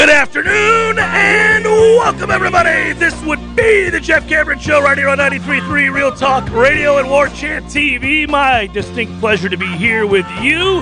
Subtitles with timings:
[0.00, 2.94] Good afternoon and welcome everybody.
[2.94, 7.10] This would be the Jeff Cameron Show right here on 93.3 Real Talk Radio and
[7.10, 8.26] War Chant TV.
[8.26, 10.80] My distinct pleasure to be here with you.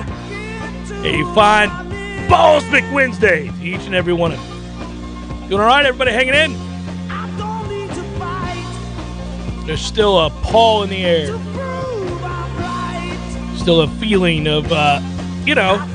[1.03, 1.67] A fine
[2.29, 5.49] Ballsmick Wednesday to each and every one of you.
[5.49, 6.53] Doing all right, everybody hanging in?
[9.67, 11.37] There's still a paw in the air.
[13.57, 15.01] Still a feeling of, uh,
[15.45, 15.85] you know,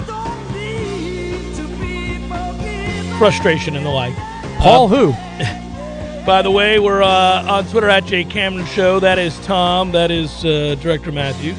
[3.18, 4.14] frustration and the like.
[4.58, 5.12] Paul who?
[6.26, 8.98] By the way, we're uh, on Twitter at Jay Cameron Show.
[8.98, 9.92] That is Tom.
[9.92, 11.52] That is uh, Director Matthew.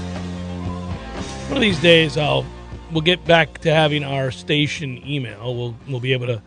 [1.46, 2.46] One of these days, I'll
[2.92, 5.56] we'll get back to having our station email.
[5.56, 6.42] We'll we'll be able to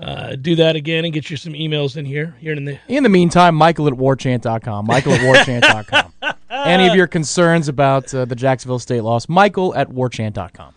[0.00, 2.78] uh, do that again and get you some emails in here here in the.
[2.88, 4.86] In the meantime, Michael at warchant.com.
[4.86, 6.12] Michael at warchant.com.
[6.50, 10.74] Any of your concerns about uh, the Jacksonville State loss, Michael at warchant.com.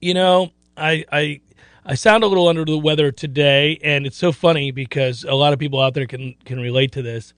[0.00, 1.40] You know, I I
[1.86, 5.52] I sound a little under the weather today, and it's so funny because a lot
[5.52, 7.34] of people out there can can relate to this.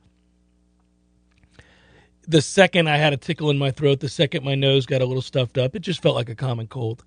[2.28, 5.04] The second I had a tickle in my throat, the second my nose got a
[5.04, 7.04] little stuffed up, it just felt like a common cold.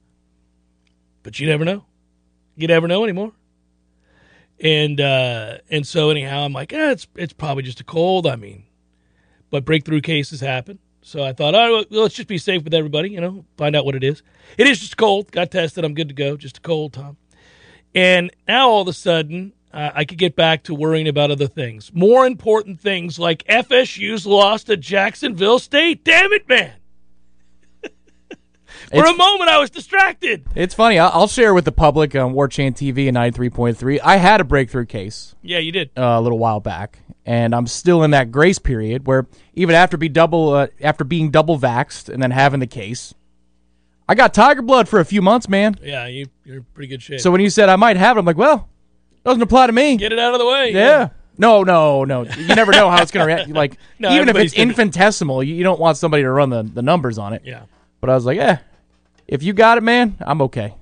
[1.24, 1.86] But you never know.
[2.58, 3.32] You never know anymore.
[4.60, 8.28] And uh, and so anyhow, I'm like, eh, it's it's probably just a cold.
[8.28, 8.66] I mean,
[9.50, 10.80] but breakthrough cases happen.
[11.02, 13.12] So I thought, all right, well, let's just be safe with everybody.
[13.12, 14.24] You know, find out what it is.
[14.58, 15.32] It is just cold.
[15.32, 15.86] Got tested.
[15.86, 16.36] I'm good to go.
[16.36, 17.16] Just a cold, Tom.
[17.96, 21.48] And now all of a sudden, uh, I could get back to worrying about other
[21.48, 21.92] things.
[21.94, 26.04] More important things like FSU's loss to Jacksonville State.
[26.04, 26.74] Damn it, man.
[27.84, 27.90] For
[28.98, 30.46] It's- a moment, I was distracted.
[30.56, 30.98] It's funny.
[31.00, 34.00] I'll, share with the public on Warchant TV and 93.3.
[34.04, 35.90] I had a breakthrough case Yeah, you did.
[35.98, 39.98] uh, a little while back, and I'm still in that grace period where even after
[39.98, 43.14] be double uh, after being double vaxxed and then having the case,
[44.10, 45.78] I got tiger blood for a few months, man.
[45.84, 47.20] Yeah, you, you're in pretty good shape.
[47.20, 48.68] So when you said I might have it, I'm like, well,
[49.24, 49.98] doesn't apply to me.
[49.98, 50.74] get it out of the way.
[50.74, 51.10] Yeah.
[51.38, 52.24] No, no, no.
[52.24, 53.50] You never know how it's going to react.
[53.52, 56.82] Like, No, even if it's infinitesimal, you, you don't want somebody to run the, the
[56.82, 57.44] numbers on it.
[57.46, 57.64] Yeah.
[58.02, 58.58] But I was like, eh,
[59.28, 60.74] if you got it, man, I'm okay.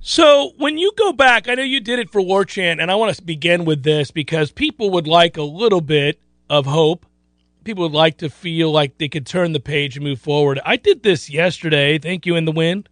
[0.00, 2.94] So when you go back, I know you did it for War Chant, and I
[2.94, 6.18] want to begin with this because people would like a little bit
[6.48, 7.04] of hope.
[7.66, 10.60] People would like to feel like they could turn the page and move forward.
[10.64, 11.98] I did this yesterday.
[11.98, 12.88] Thank you in the wind.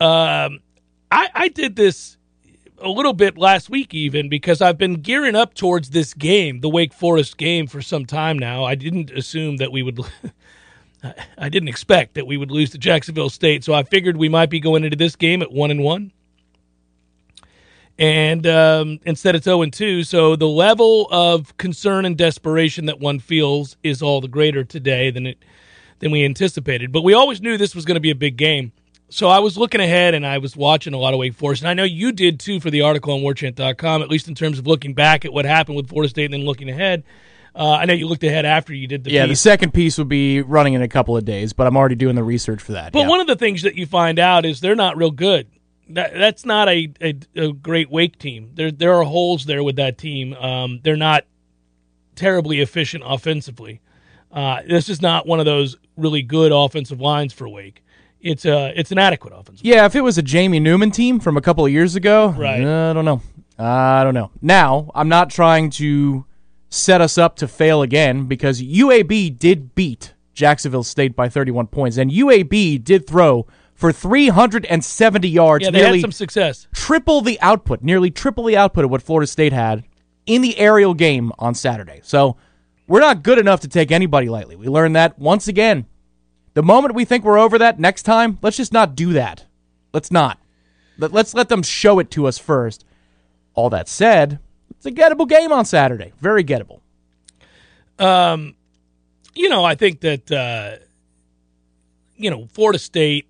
[0.00, 0.60] Um,
[1.10, 2.18] I, I did this
[2.76, 6.68] a little bit last week, even because I've been gearing up towards this game, the
[6.68, 8.64] Wake Forest game, for some time now.
[8.64, 9.98] I didn't assume that we would.
[11.38, 14.50] I didn't expect that we would lose to Jacksonville State, so I figured we might
[14.50, 16.12] be going into this game at one and one
[17.98, 20.04] and um, instead it's 0 and 2.
[20.04, 25.10] So the level of concern and desperation that one feels is all the greater today
[25.10, 25.38] than it
[25.98, 26.90] than we anticipated.
[26.90, 28.72] But we always knew this was going to be a big game.
[29.08, 31.68] So I was looking ahead and I was watching a lot of Wake Forest, and
[31.68, 34.66] I know you did too for the article on WarChant.com, at least in terms of
[34.66, 37.04] looking back at what happened with Florida State and then looking ahead.
[37.54, 40.06] Uh, I know you looked ahead after you did the Yeah, the second piece will
[40.06, 42.92] be running in a couple of days, but I'm already doing the research for that.
[42.92, 43.08] But yeah.
[43.08, 45.46] one of the things that you find out is they're not real good.
[45.94, 48.50] That, that's not a, a, a great Wake team.
[48.54, 50.34] There there are holes there with that team.
[50.34, 51.24] Um, they're not
[52.14, 53.80] terribly efficient offensively.
[54.30, 57.82] Uh, this is not one of those really good offensive lines for Wake.
[58.20, 59.64] It's a it's an adequate offensive.
[59.66, 62.60] Yeah, if it was a Jamie Newman team from a couple of years ago, Right.
[62.62, 63.20] I don't know.
[63.58, 64.30] I don't know.
[64.40, 66.24] Now, I'm not trying to
[66.70, 71.98] set us up to fail again because UAB did beat Jacksonville State by 31 points,
[71.98, 73.46] and UAB did throw
[73.82, 76.68] for 370 yards, Yeah, they nearly had some success.
[76.72, 79.82] triple the output, nearly triple the output of what Florida State had
[80.24, 81.98] in the aerial game on Saturday.
[82.04, 82.36] So
[82.86, 84.54] We're not good enough to take anybody lightly.
[84.54, 85.86] We learned that once again.
[86.54, 89.46] The moment we think we're over that next time, let's just not do that.
[89.92, 90.38] Let's not.
[90.96, 92.84] Let, let's let them show it to us first.
[93.54, 94.38] All that said,
[94.70, 96.12] it's a gettable game on Saturday.
[96.20, 96.82] Very gettable.
[97.98, 98.54] Um,
[99.34, 100.84] you know, I think that uh,
[102.16, 103.26] you know Florida State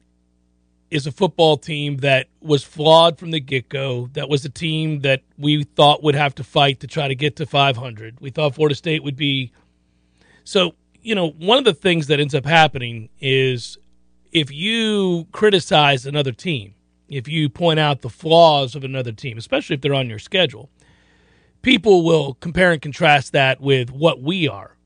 [0.92, 4.10] is a football team that was flawed from the get go.
[4.12, 7.36] That was a team that we thought would have to fight to try to get
[7.36, 8.20] to 500.
[8.20, 9.52] We thought Florida State would be.
[10.44, 13.78] So, you know, one of the things that ends up happening is
[14.32, 16.74] if you criticize another team,
[17.08, 20.68] if you point out the flaws of another team, especially if they're on your schedule,
[21.62, 24.76] people will compare and contrast that with what we are.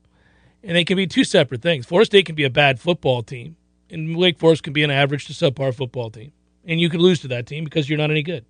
[0.63, 1.85] And they can be two separate things.
[1.85, 3.57] Florida State can be a bad football team,
[3.89, 6.31] and Wake Forest can be an average to subpar football team.
[6.65, 8.45] And you could lose to that team because you're not any good.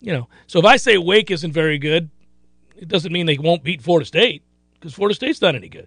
[0.00, 2.10] You know, so if I say Wake isn't very good,
[2.76, 4.42] it doesn't mean they won't beat Florida State
[4.74, 5.86] because Florida State's not any good.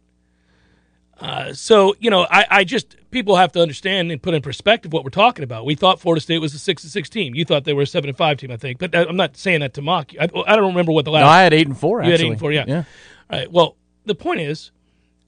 [1.20, 4.92] Uh, so you know, I, I just people have to understand and put in perspective
[4.92, 5.66] what we're talking about.
[5.66, 7.36] We thought Florida State was a six and six team.
[7.36, 8.80] You thought they were a seven and five team, I think.
[8.80, 10.20] But I'm not saying that to mock you.
[10.20, 11.24] I, I don't remember what the last.
[11.24, 12.04] No, I had eight and four.
[12.04, 12.12] You actually.
[12.12, 12.66] had eight and four, yeah.
[12.68, 12.84] yeah.
[13.30, 13.52] All right.
[13.52, 14.72] Well, the point is,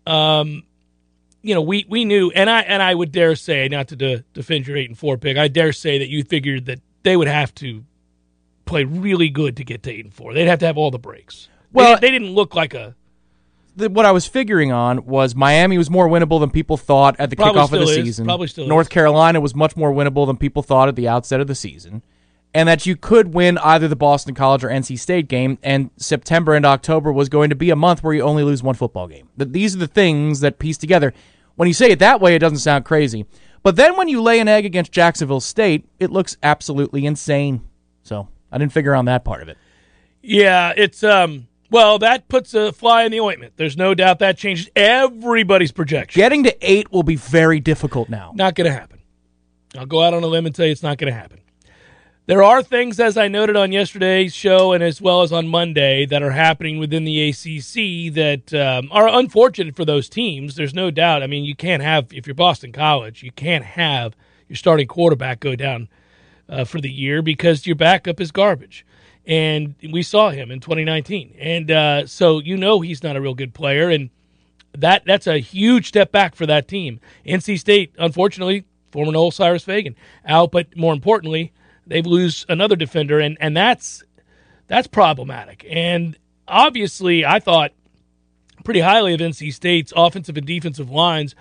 [0.06, 0.64] um,
[1.48, 4.24] you know, we we knew, and I and I would dare say, not to de-
[4.34, 7.28] defend your eight and four pick, I dare say that you figured that they would
[7.28, 7.86] have to
[8.66, 10.34] play really good to get to eight and four.
[10.34, 11.48] They'd have to have all the breaks.
[11.72, 12.96] Well- they, they didn't look like a
[13.78, 17.30] the, what I was figuring on was Miami was more winnable than people thought at
[17.30, 17.94] the kickoff of the is.
[17.94, 18.26] season.
[18.26, 18.70] Probably still is.
[18.70, 22.02] North Carolina was much more winnable than people thought at the outset of the season.
[22.54, 26.56] And that you could win either the Boston College or NC State game, and September
[26.56, 29.30] and October was going to be a month where you only lose one football game.
[29.38, 31.14] That these are the things that piece together.
[31.58, 33.26] When you say it that way, it doesn't sound crazy.
[33.64, 37.68] But then when you lay an egg against Jacksonville State, it looks absolutely insane.
[38.04, 39.58] So I didn't figure on that part of it.
[40.22, 41.48] Yeah, it's um.
[41.70, 43.54] Well, that puts a fly in the ointment.
[43.58, 46.18] There's no doubt that changes everybody's projection.
[46.18, 48.32] Getting to eight will be very difficult now.
[48.36, 49.00] Not going to happen.
[49.78, 51.40] I'll go out on a limb and tell you it's not going to happen.
[52.28, 56.06] There are things, as I noted on yesterday's show and as well as on Monday,
[56.08, 60.56] that are happening within the ACC that um, are unfortunate for those teams.
[60.56, 61.24] There's no doubt.
[61.24, 64.14] I mean, you can't have, if you're Boston College, you can't have
[64.50, 65.88] your starting quarterback go down
[66.50, 68.86] uh, for the year because your backup is garbage.
[69.26, 71.34] And we saw him in 2019.
[71.40, 73.90] And uh, so you know he's not a real good player.
[73.90, 74.10] And
[74.78, 77.00] that that's a huge step back for that team.
[77.26, 79.96] NC State, unfortunately, former Nole Cyrus Fagan
[80.26, 81.54] out, but more importantly,
[81.88, 84.04] they lose another defender, and and that's
[84.68, 85.66] that's problematic.
[85.70, 86.18] And
[86.48, 87.72] obviously, I thought
[88.64, 91.36] pretty highly of NC State's offensive and defensive lines.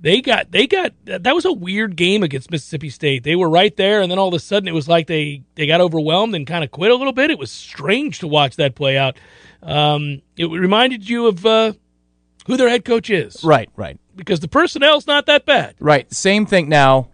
[0.00, 3.22] They got they got that was a weird game against Mississippi State.
[3.22, 5.66] They were right there, and then all of a sudden it was like they they
[5.68, 7.30] got overwhelmed and kind of quit a little bit.
[7.30, 9.16] It was strange to watch that play out.
[9.62, 11.74] Um, it reminded you of uh,
[12.48, 13.96] who their head coach is, Right, right.
[14.16, 15.76] because the personnel's not that bad.
[15.78, 16.12] Right.
[16.12, 17.10] Same thing now.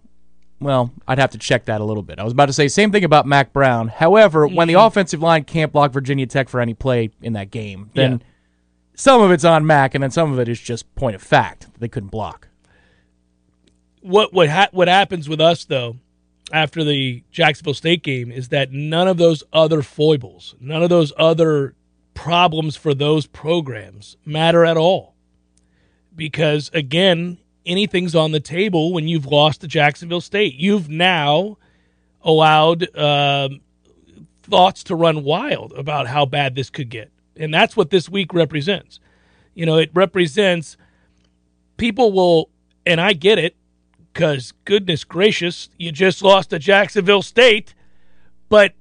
[0.61, 2.19] Well, I'd have to check that a little bit.
[2.19, 3.89] I was about to say same thing about Mack Brown.
[3.89, 4.87] However, when the mm-hmm.
[4.87, 8.19] offensive line can't block Virginia Tech for any play in that game, then Yeah.
[8.95, 11.69] some of it's on Mack, and then some of it is just point of fact
[11.79, 12.49] they couldn't block.
[14.01, 15.97] what what ha- what happens with us though
[16.53, 21.13] after the Jacksonville State game is that none of those other foibles, none of those
[21.19, 21.75] other
[22.15, 25.15] problems for those programs matter at all.
[26.17, 27.39] Because again,
[27.69, 30.55] anything's on the table when you've lost to Jacksonville State.
[30.55, 31.59] You've now
[32.23, 33.61] allowed um,
[34.43, 38.35] thoughts to run wild about how bad this could get, and that's what this week
[38.35, 38.99] represents.
[39.55, 40.77] You know, it represents
[41.77, 42.51] people will,
[42.87, 43.55] and I get it
[44.13, 47.75] because goodness gracious, you just lost to Jacksonville State,
[48.49, 48.75] but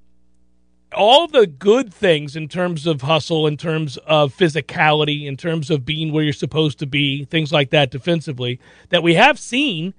[0.94, 5.86] all the good things in terms of hustle, in terms of physicality, in terms of
[5.86, 9.94] being where you're supposed to be, things like that defensively, that we have seen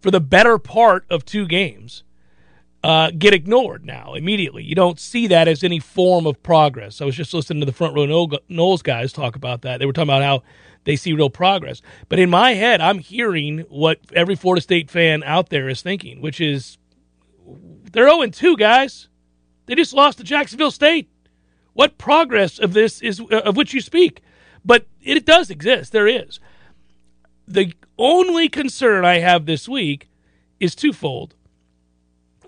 [0.00, 2.02] for the better part of two games,
[2.82, 4.62] uh, get ignored now immediately.
[4.62, 7.00] You don't see that as any form of progress.
[7.00, 9.78] I was just listening to the front row Noles guys talk about that.
[9.78, 10.42] They were talking about how
[10.84, 11.80] they see real progress.
[12.10, 16.20] But in my head, I'm hearing what every Florida State fan out there is thinking,
[16.20, 16.76] which is
[17.92, 19.08] they're 0 2, guys.
[19.66, 21.08] They just lost to Jacksonville State.
[21.72, 24.22] What progress of this is uh, of which you speak?
[24.64, 25.92] But it does exist.
[25.92, 26.40] There is.
[27.46, 30.08] The only concern I have this week
[30.60, 31.34] is twofold.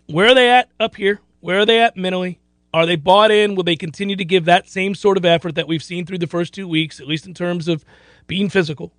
[0.06, 1.20] Where are they at up here?
[1.40, 2.40] Where are they at mentally?
[2.73, 3.54] Are they bought in?
[3.54, 6.26] Will they continue to give that same sort of effort that we've seen through the
[6.26, 7.85] first two weeks, at least in terms of
[8.26, 8.92] being physical,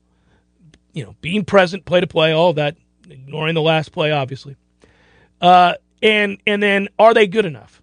[0.93, 2.75] you know, being present, play to play, all that,
[3.09, 4.55] ignoring the last play, obviously.
[5.39, 7.81] Uh, and and then are they good enough?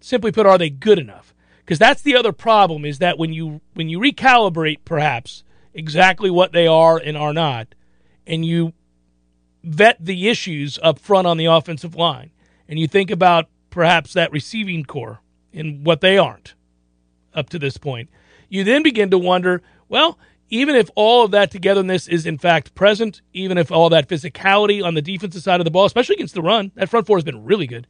[0.00, 1.34] Simply put, are they good enough?
[1.70, 6.50] because that's the other problem is that when you when you recalibrate perhaps exactly what
[6.50, 7.76] they are and are not,
[8.26, 8.72] and you
[9.62, 12.32] vet the issues up front on the offensive line,
[12.68, 15.20] and you think about perhaps that receiving core
[15.54, 16.54] and what they aren't
[17.34, 18.10] up to this point,
[18.48, 22.74] you then begin to wonder, well, even if all of that togetherness is in fact
[22.74, 26.34] present, even if all that physicality on the defensive side of the ball, especially against
[26.34, 27.86] the run, that front four has been really good.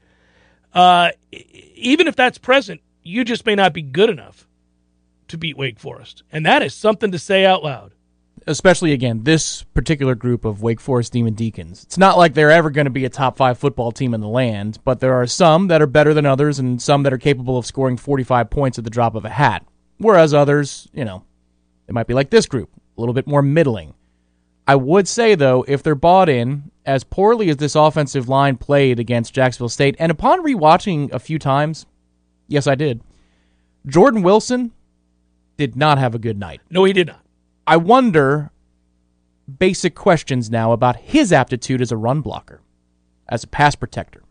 [0.75, 1.11] Uh,
[1.75, 4.47] even if that's present, you just may not be good enough
[5.29, 6.23] to beat Wake Forest.
[6.31, 7.93] And that is something to say out loud.
[8.47, 11.85] Especially, again, this particular group of Wake Forest Demon Deacons.
[11.85, 14.29] It's not like they're ever going to be a top five football team in the
[14.29, 17.59] land, but there are some that are better than others and some that are capable
[17.59, 19.65] of scoring 45 points at the drop of a hat.
[19.99, 21.25] Whereas others, you know,
[21.87, 23.95] it might be like this group, a little bit more middling.
[24.71, 29.01] I would say, though, if they're bought in, as poorly as this offensive line played
[29.01, 31.87] against Jacksonville State, and upon rewatching a few times,
[32.47, 33.03] yes, I did,
[33.85, 34.71] Jordan Wilson
[35.57, 36.61] did not have a good night.
[36.71, 37.25] No, he did not.
[37.67, 38.53] I wonder
[39.59, 42.63] basic questions now about his aptitude as a run blocker,
[43.29, 44.23] as a pass protector.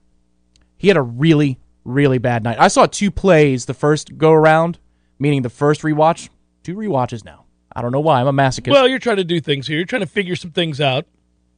[0.78, 2.62] He had a really, really bad night.
[2.62, 4.80] I saw two plays the first go around,
[5.20, 6.30] meaning the first rewatch,
[6.64, 7.44] two rewatches now.
[7.80, 8.20] I don't know why.
[8.20, 8.72] I'm a masochist.
[8.72, 9.78] Well, you're trying to do things here.
[9.78, 11.06] You're trying to figure some things out.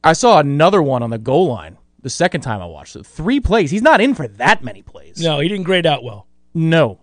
[0.04, 3.04] I saw another one on the goal line the second time I watched it.
[3.04, 3.72] Three plays.
[3.72, 5.20] He's not in for that many plays.
[5.20, 6.26] No, he didn't grade out well.
[6.54, 7.00] No.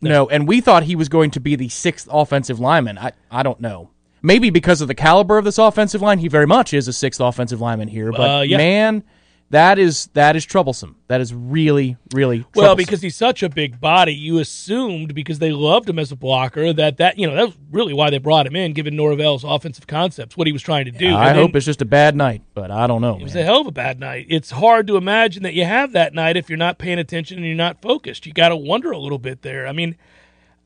[0.00, 2.98] No, and we thought he was going to be the sixth offensive lineman.
[2.98, 3.90] I, I don't know.
[4.22, 7.20] Maybe because of the caliber of this offensive line, he very much is a sixth
[7.20, 8.10] offensive lineman here.
[8.10, 8.56] But Uh, yeah.
[8.56, 9.04] man,
[9.50, 10.96] that is that is troublesome.
[11.06, 12.62] That is really, really troublesome.
[12.62, 16.16] Well, because he's such a big body, you assumed because they loved him as a
[16.16, 19.44] blocker that that you know that was really why they brought him in, given Norvell's
[19.44, 21.14] offensive concepts, what he was trying to do.
[21.14, 23.18] I And hope then it's just a bad night, but I don't know.
[23.18, 24.26] it was a hell of a bad night.
[24.28, 27.46] It's hard to imagine that you have that night if you're not paying attention and
[27.46, 28.26] you're not focused.
[28.26, 29.68] You got to wonder a little bit there.
[29.68, 29.96] I mean,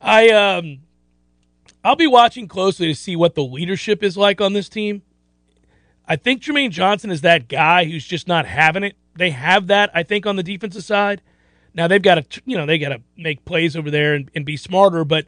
[0.00, 0.78] I um,
[1.84, 5.02] I'll be watching closely to see what the leadership is like on this team.
[6.10, 8.96] I think Jermaine Johnson is that guy who's just not having it.
[9.14, 11.22] They have that, I think, on the defensive side.
[11.72, 14.44] Now they've got to, you know, they got to make plays over there and, and
[14.44, 15.26] be smarter, but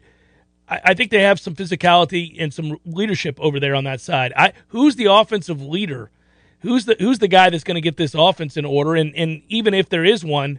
[0.68, 4.32] I, I think they have some physicality and some leadership over there on that side.
[4.36, 6.10] I who's the offensive leader?
[6.62, 8.96] Who's the who's the guy that's going to get this offense in order?
[8.96, 10.58] And and even if there is one,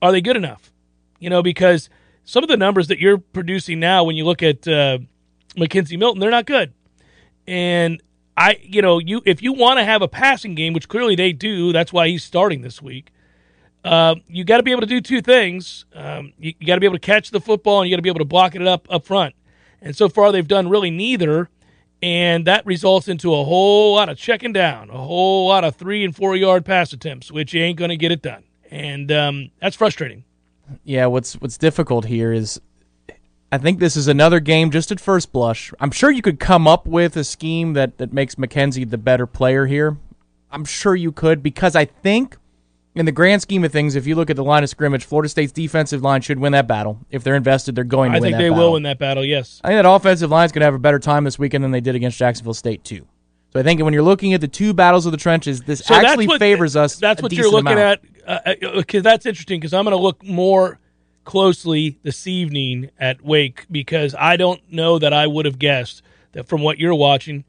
[0.00, 0.72] are they good enough?
[1.18, 1.90] You know, because
[2.24, 5.00] some of the numbers that you're producing now, when you look at uh,
[5.54, 6.72] McKenzie Milton, they're not good.
[7.46, 8.02] And
[8.36, 11.32] I, you know, you if you want to have a passing game, which clearly they
[11.32, 13.12] do, that's why he's starting this week.
[13.84, 15.84] Uh, you got to be able to do two things.
[15.94, 18.02] Um, you, you got to be able to catch the football, and you got to
[18.02, 19.34] be able to block it up up front.
[19.80, 21.50] And so far, they've done really neither,
[22.02, 26.04] and that results into a whole lot of checking down, a whole lot of three
[26.04, 29.76] and four yard pass attempts, which ain't going to get it done, and um, that's
[29.76, 30.24] frustrating.
[30.82, 32.60] Yeah, what's what's difficult here is
[33.54, 35.72] I think this is another game just at first blush.
[35.78, 39.28] I'm sure you could come up with a scheme that, that makes McKenzie the better
[39.28, 39.96] player here.
[40.50, 42.36] I'm sure you could because I think
[42.96, 45.28] in the grand scheme of things, if you look at the line of scrimmage, Florida
[45.28, 46.98] State's defensive line should win that battle.
[47.10, 48.64] If they're invested, they're going to I win think that they battle.
[48.64, 49.24] will win that battle.
[49.24, 49.60] Yes.
[49.62, 51.80] I think that offensive line's going to have a better time this weekend than they
[51.80, 53.06] did against Jacksonville State too.
[53.52, 55.94] So I think when you're looking at the two battles of the trenches, this So
[55.94, 56.96] actually what, favors us.
[56.96, 58.00] That's a what you're decent looking amount.
[58.26, 58.52] at.
[58.62, 59.60] Uh, uh, because that's interesting.
[59.60, 60.80] Because I'm going to look more
[61.24, 66.02] closely this evening at Wake because I don't know that I would have guessed
[66.32, 67.44] that from what you're watching,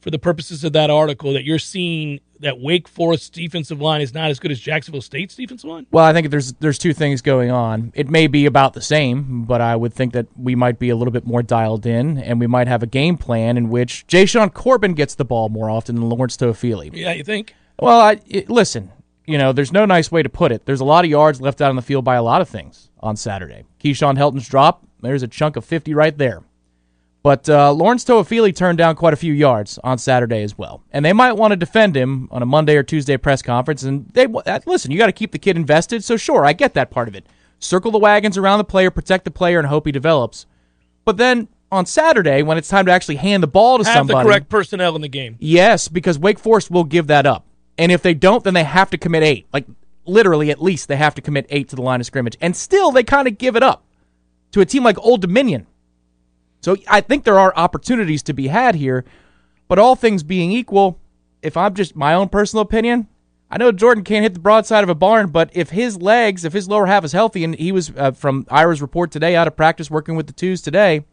[0.00, 4.14] for the purposes of that article, that you're seeing that Wake Forest's defensive line is
[4.14, 5.86] not as good as Jacksonville State's defensive line.
[5.90, 7.92] Well, I think there's there's two things going on.
[7.94, 10.96] It may be about the same, but I would think that we might be a
[10.96, 14.52] little bit more dialed in, and we might have a game plan in which Jashaun
[14.54, 16.90] Corbin gets the ball more often than Lawrence Toafili.
[16.94, 17.54] Yeah, you think?
[17.78, 18.90] Well, I, it, listen,
[19.30, 20.66] you know, there's no nice way to put it.
[20.66, 22.90] There's a lot of yards left out on the field by a lot of things
[23.00, 23.64] on Saturday.
[23.82, 26.42] Keyshawn Helton's drop, there's a chunk of 50 right there.
[27.22, 31.04] But uh, Lawrence Toafili turned down quite a few yards on Saturday as well, and
[31.04, 33.82] they might want to defend him on a Monday or Tuesday press conference.
[33.82, 36.02] And they uh, listen, you got to keep the kid invested.
[36.02, 37.26] So sure, I get that part of it.
[37.58, 40.46] Circle the wagons around the player, protect the player, and hope he develops.
[41.04, 44.18] But then on Saturday, when it's time to actually hand the ball to Have somebody,
[44.18, 45.36] the correct personnel in the game.
[45.40, 47.44] Yes, because Wake Forest will give that up.
[47.80, 49.46] And if they don't, then they have to commit eight.
[49.54, 49.64] Like,
[50.04, 52.36] literally, at least they have to commit eight to the line of scrimmage.
[52.38, 53.86] And still, they kind of give it up
[54.52, 55.66] to a team like Old Dominion.
[56.60, 59.06] So I think there are opportunities to be had here.
[59.66, 61.00] But all things being equal,
[61.40, 63.08] if I'm just my own personal opinion,
[63.50, 66.52] I know Jordan can't hit the broadside of a barn, but if his legs, if
[66.52, 69.56] his lower half is healthy, and he was uh, from Ira's report today out of
[69.56, 71.06] practice working with the twos today,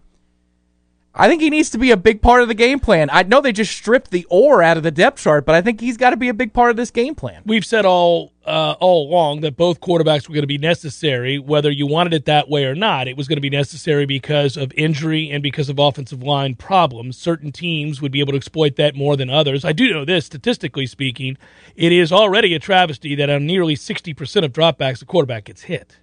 [1.19, 3.09] I think he needs to be a big part of the game plan.
[3.11, 5.81] I know they just stripped the or out of the depth chart, but I think
[5.81, 7.41] he's got to be a big part of this game plan.
[7.43, 11.71] We've said all uh, all along that both quarterbacks were going to be necessary, whether
[11.71, 13.07] you wanted it that way or not.
[13.07, 17.17] It was going to be necessary because of injury and because of offensive line problems.
[17.17, 19.65] Certain teams would be able to exploit that more than others.
[19.65, 21.35] I do know this, statistically speaking,
[21.75, 25.97] it is already a travesty that on nearly 60% of dropbacks, the quarterback gets hit,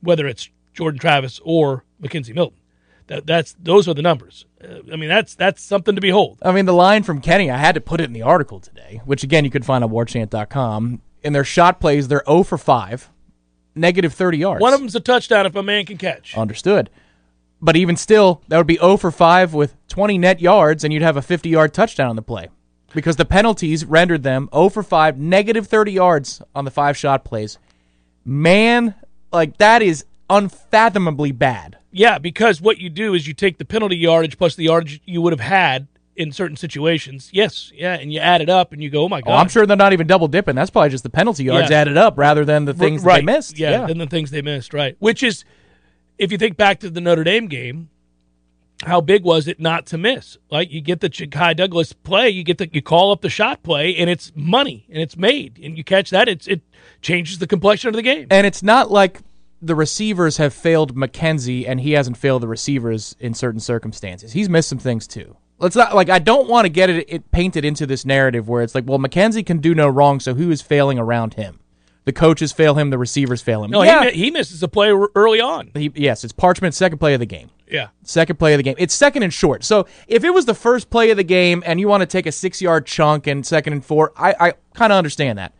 [0.00, 2.61] whether it's Jordan Travis or McKenzie Milton.
[3.12, 4.46] That, that's those are the numbers.
[4.62, 6.38] Uh, I mean, that's that's something to behold.
[6.40, 9.02] I mean, the line from Kenny, I had to put it in the article today,
[9.04, 11.02] which again you could find on warchant.com.
[11.22, 13.10] In their shot plays, they're 0 for 5,
[13.74, 14.62] negative 30 yards.
[14.62, 16.36] One of them's a touchdown if a man can catch.
[16.36, 16.88] Understood.
[17.60, 21.02] But even still, that would be 0 for 5 with 20 net yards, and you'd
[21.02, 22.48] have a 50 yard touchdown on the play.
[22.94, 27.24] Because the penalties rendered them 0 for 5, negative 30 yards on the five shot
[27.24, 27.58] plays.
[28.24, 28.94] Man,
[29.30, 31.78] like that is unfathomably bad.
[31.90, 35.20] Yeah, because what you do is you take the penalty yardage plus the yardage you
[35.20, 37.30] would have had in certain situations.
[37.32, 39.30] Yes, yeah, and you add it up and you go, oh my god.
[39.30, 40.54] Oh, I'm sure they're not even double dipping.
[40.54, 41.80] That's probably just the penalty yards Yeah.
[41.80, 43.20] added up rather than the things right.
[43.20, 43.58] they missed.
[43.58, 44.96] Yeah, than the things they missed, right.
[44.98, 45.44] Which is,
[46.18, 47.88] if you think back to the Notre Dame game,
[48.84, 50.38] how big was it not to miss?
[50.50, 53.62] Like you get the Ja'Khi Douglas play, you get the you call up the shot
[53.62, 56.62] play, and it's money and it's made, and you catch that, it's it
[57.00, 58.26] changes the complexion of the game.
[58.30, 59.20] And it's not like
[59.62, 64.32] the receivers have failed McKenzie and he hasn't failed the receivers in certain circumstances.
[64.32, 65.36] He's missed some things too.
[65.58, 68.62] Let's not like I don't want to get it, it painted into this narrative where
[68.62, 71.60] it's like, well, McKenzie can do no wrong, so who is failing around him?
[72.04, 73.70] The coaches fail him, the receivers fail him.
[73.70, 75.70] No, yeah, he, he misses a play early on.
[75.74, 77.50] he- yes, it's Parchment second play of the game.
[77.70, 78.74] Yeah, Second play of the game.
[78.76, 79.62] It's second and short.
[79.64, 82.26] So if it was the first play of the game and you want to take
[82.26, 85.54] a six yard chunk and second and four, I, I kind of understand that.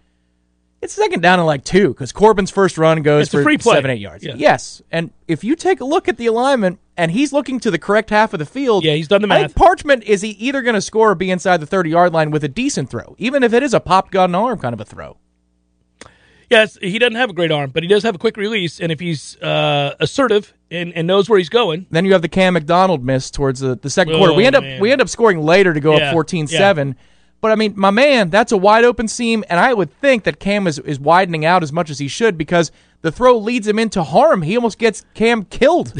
[0.82, 3.74] It's second down and like two because Corbin's first run goes It's for free play.
[3.76, 4.24] seven, eight yards.
[4.24, 4.34] Yeah.
[4.36, 4.82] Yes.
[4.90, 8.10] And if you take a look at the alignment and he's looking to the correct
[8.10, 9.52] half of the field, Yeah, he's done the I math.
[9.52, 12.32] think Parchment is he either going to score or be inside the 30 yard line
[12.32, 14.84] with a decent throw, even if it is a pop gun arm kind of a
[14.84, 15.16] throw.
[16.50, 18.90] yes, he doesn't have a great arm, but he does have a quick release, and
[18.92, 22.54] if he's uh, assertive and, and knows where he's going, Then you have the Cam
[22.54, 24.34] McDonald miss towards the, the second Oh, quarter.
[24.34, 26.96] We end up we end up scoring later to go Yeah, up 14-7.
[27.42, 30.38] But I mean, my man, that's a wide open seam, and I would think that
[30.38, 32.71] Cam is, is widening out as much as he should because
[33.02, 34.43] the throw leads him into harm.
[34.43, 35.93] He almost gets Cam killed.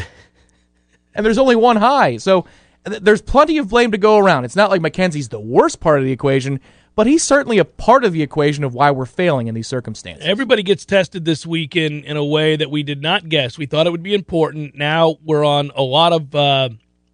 [1.15, 2.19] and there's only one high.
[2.19, 2.47] So
[2.87, 4.45] th- there's plenty of blame to go around.
[4.45, 6.61] It's not like McKenzie's the worst part of the equation,
[6.95, 10.25] but he's certainly a part of the equation of why we're failing in these circumstances.
[10.25, 13.59] Everybody gets tested this week in, a way that we did not guess.
[13.59, 14.77] We thought it would be important.
[14.77, 16.69] Now we're on a lot of uh,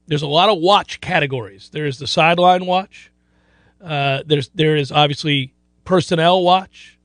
[0.07, 1.71] there's a lot of watch categories.
[1.73, 3.11] There is the sideline watch.
[3.83, 5.53] Uh, there's there is obviously
[5.85, 6.99] personnel watch,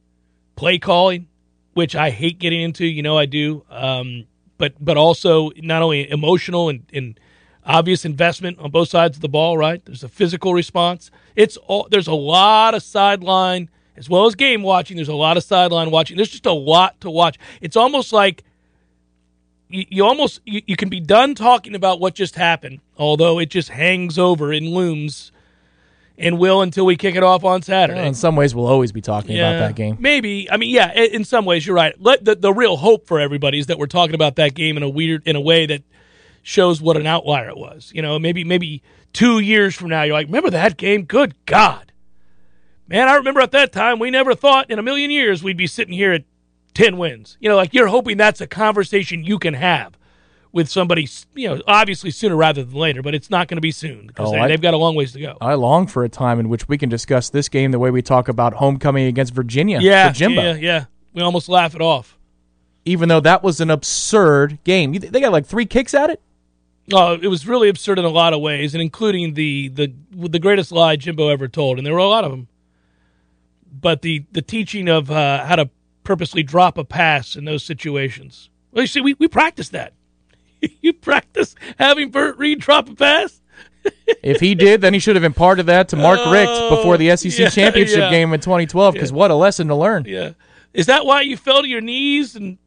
[0.55, 1.27] play calling,
[1.73, 2.85] which I hate getting into.
[2.85, 3.63] You know I do.
[3.69, 4.25] Um,
[4.57, 7.19] but but also not only emotional and, and
[7.65, 9.57] obvious investment on both sides of the ball.
[9.57, 9.83] Right.
[9.85, 11.11] There's a physical response.
[11.35, 14.97] It's all there's a lot of sideline as well as game watching.
[14.97, 16.17] There's a lot of sideline watching.
[16.17, 17.37] There's just a lot to watch.
[17.61, 18.43] It's almost like
[19.69, 24.19] you, almost you can be done talking about what just happened, although it just hangs
[24.19, 25.31] over and looms
[26.17, 27.99] and will until we kick it off on Saturday.
[27.99, 29.97] Well, in some ways, we'll always be talking about that game.
[29.99, 30.49] Maybe.
[30.49, 30.91] I mean, yeah.
[30.93, 31.99] In some ways, you're right.
[31.99, 34.83] Let the, the real hope for everybody is that we're talking about that game in
[34.83, 35.83] a weird, in a way that
[36.43, 37.91] shows what an outlier it was.
[37.95, 41.03] You know, maybe maybe two years from now, you're like, remember that game?
[41.03, 41.91] Good God,
[42.87, 43.07] man!
[43.07, 45.93] I remember at that time we never thought in a million years we'd be sitting
[45.93, 46.25] here at
[46.73, 47.37] ten wins.
[47.39, 49.97] You know, like you're hoping that's a conversation you can have
[50.53, 51.09] with somebody.
[51.35, 54.29] You know, obviously sooner rather than later, but it's not going to be soon because
[54.29, 55.37] Oh, they, they've got a long ways to go.
[55.41, 58.01] I long for a time in which we can discuss this game the way we
[58.01, 60.41] talk about homecoming against Virginia yeah, for Jimbo.
[60.41, 60.85] yeah, yeah.
[61.13, 62.17] We almost laugh it off.
[62.85, 64.93] Even though that was an absurd game.
[64.93, 66.21] They got like three kicks at it?
[66.91, 70.39] Oh, it was really absurd in a lot of ways, and including the the the
[70.39, 72.49] greatest lie Jimbo ever told, and there were a lot of them.
[73.71, 75.69] But the the teaching of uh, how to
[76.03, 78.49] purposely drop a pass in those situations.
[78.71, 79.93] Well, you see, we we practice that.
[80.81, 83.39] you practice having Bert Reed drop a pass.
[84.23, 87.13] If he did, then he should have imparted that to Mark Richt oh, before the
[87.17, 88.09] SEC yeah, championship yeah.
[88.09, 88.93] game in 2012.
[88.93, 90.05] Because what a lesson to learn!
[90.07, 90.31] Yeah,
[90.73, 92.37] is that why you fell to your knees?
[92.37, 92.57] And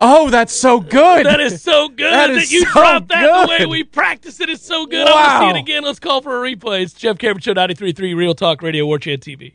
[0.00, 1.24] Oh, that's so good.
[1.24, 4.50] that is so good That that, you so dropped that the way we practice it
[4.50, 5.06] is so good.
[5.06, 5.82] I want to see it again.
[5.82, 6.82] Let's call for a replay.
[6.82, 9.54] It's Jeff Cameron Show 93.3 Real Talk Radio War Chant TV.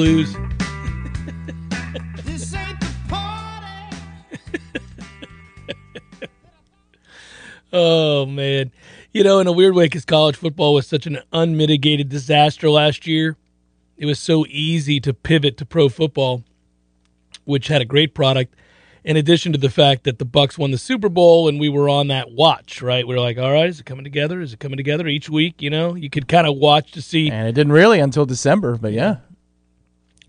[0.00, 0.32] Lose?
[2.24, 3.66] This ain't the party.
[7.70, 8.72] Oh man,
[9.12, 13.06] you know, in a weird way, because college football was such an unmitigated disaster last
[13.06, 13.36] year,
[13.98, 16.44] it was so easy to pivot to pro football,
[17.44, 18.54] which had a great product.
[19.04, 21.90] In addition to the fact that the Bucs won the Super Bowl and we were
[21.90, 23.06] on that watch, right?
[23.06, 24.40] We were like, all right, is it coming together?
[24.40, 25.60] Is it coming together each week?
[25.60, 27.30] You know, you could kind of watch to see.
[27.30, 29.18] And it didn't really until December, but yeah.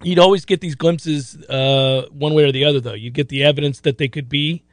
[0.04, 2.94] You'd always get these glimpses, uh, one way or the other, though.
[2.94, 4.64] You'd get the evidence that they could be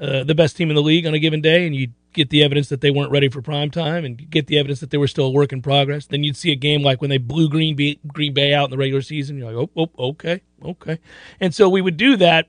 [0.00, 2.42] uh, the best team in the league on a given day, and you'd get the
[2.42, 4.98] evidence that they weren't ready for prime time, and you'd get the evidence that they
[4.98, 6.06] were still a work in progress.
[6.06, 8.70] Then you'd see a game like when they blew Green Bay, Green Bay out in
[8.70, 9.38] the regular season.
[9.38, 10.98] You're like, oh, oh, okay, okay.
[11.40, 12.48] And so we would do that,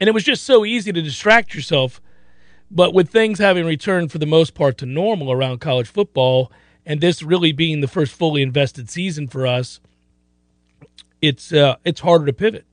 [0.00, 2.00] and it was just so easy to distract yourself.
[2.70, 6.50] But with things having returned for the most part to normal around college football,
[6.86, 9.80] and this really being the first fully invested season for us,
[11.20, 12.64] it's uh, it's harder to pivot.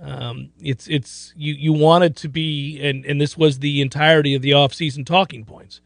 [0.00, 4.42] Um, it's it's you you wanted to be and and this was the entirety of
[4.42, 5.80] the offseason talking points.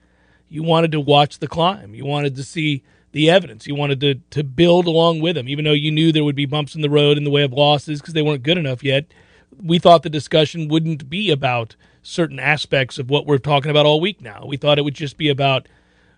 [0.48, 1.94] You wanted to watch the climb.
[1.94, 3.66] You wanted to see the evidence.
[3.66, 6.46] You wanted to to build along with them, even though you knew there would be
[6.46, 9.06] bumps in the road in the way of losses because they weren't good enough yet.
[9.62, 14.00] We thought the discussion wouldn't be about certain aspects of what we're talking about all
[14.00, 14.44] week now.
[14.46, 15.68] We thought it would just be about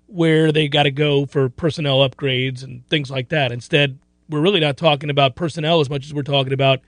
[0.06, 3.50] where they got to go for personnel upgrades and things like that.
[3.50, 3.98] Instead,
[4.32, 6.80] we're really not talking about personnel as much as we're talking about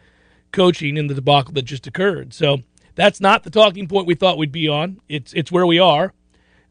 [0.52, 2.32] coaching in the debacle that just occurred.
[2.32, 2.58] So
[2.94, 5.00] that's not the talking point we thought we'd be on.
[5.08, 6.12] It's it's where we are.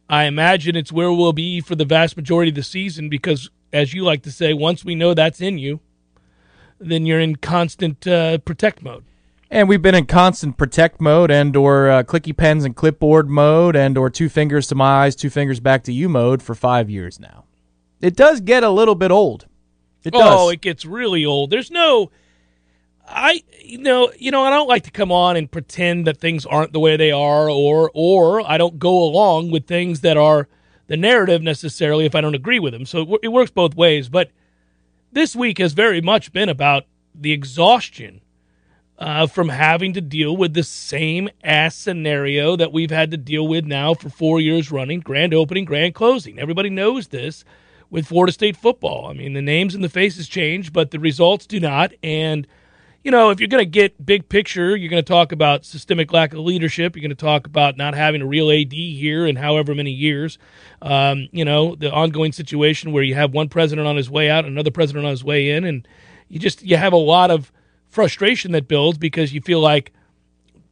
[0.10, 3.94] I imagine it's where we'll be for the vast majority of the season because, as
[3.94, 5.80] you like to say, once we know that's in you,
[6.80, 9.06] then you're in constant uh, protect mode.
[9.50, 13.76] And we've been in constant protect mode and or uh, clicky pens and clipboard mode
[13.76, 16.90] and or two fingers to my eyes, two fingers back to you mode for five
[16.90, 17.46] years now.
[18.02, 19.46] It does get a little bit old.
[20.06, 20.22] It does.
[20.24, 21.50] Oh, it gets really old.
[21.50, 22.12] There's no
[23.08, 26.46] I you know, you know, I don't like to come on and pretend that things
[26.46, 30.48] aren't the way they are or or I don't go along with things that are
[30.88, 32.86] the narrative necessarily if I don't agree with them.
[32.86, 34.32] So it, it works both ways, but
[35.12, 38.22] this week has very much been about the exhaustion
[38.98, 43.48] uh, from having to deal with the same ass scenario that we've had to deal
[43.48, 46.40] with now for four years running grand opening, grand closing.
[46.40, 47.44] Everybody knows this
[47.94, 49.06] with Florida State football.
[49.06, 51.94] I mean, the names and the faces change, but the results do not.
[52.02, 52.48] And,
[53.04, 56.12] you know, if you're going to get big picture, you're going to talk about systemic
[56.12, 56.96] lack of leadership.
[56.96, 60.40] You're going to talk about not having a real AD here in however many years.
[60.82, 64.44] Um, you know, the ongoing situation where you have one president on his way out,
[64.44, 65.88] another president on his way in, and
[66.30, 67.52] you just you have a lot of
[67.90, 69.94] frustration that builds because you feel like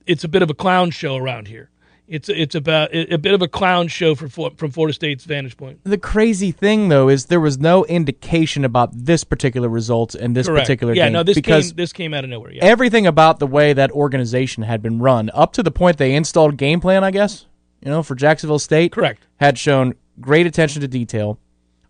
[0.07, 1.69] it's a bit of a clown show around here.
[2.11, 5.79] It's it's about a bit of a clown show from from Florida State's vantage point.
[5.85, 10.47] The crazy thing, though, is there was no indication about this particular result in this
[10.47, 10.65] Correct.
[10.65, 12.51] particular yeah, game no, this because came this came out of nowhere.
[12.51, 12.65] Yeah.
[12.65, 16.57] everything about the way that organization had been run up to the point they installed
[16.57, 17.45] game plan, I guess,
[17.81, 19.25] you know, for Jacksonville State, Correct.
[19.37, 21.39] had shown great attention to detail.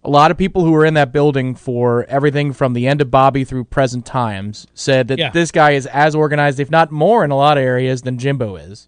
[0.04, 3.10] A lot of people who were in that building for everything from the end of
[3.10, 5.32] Bobby through present times said that Yeah.
[5.32, 8.56] this guy is as organized, if not more, in a lot of areas than Jimbo
[8.56, 8.88] is.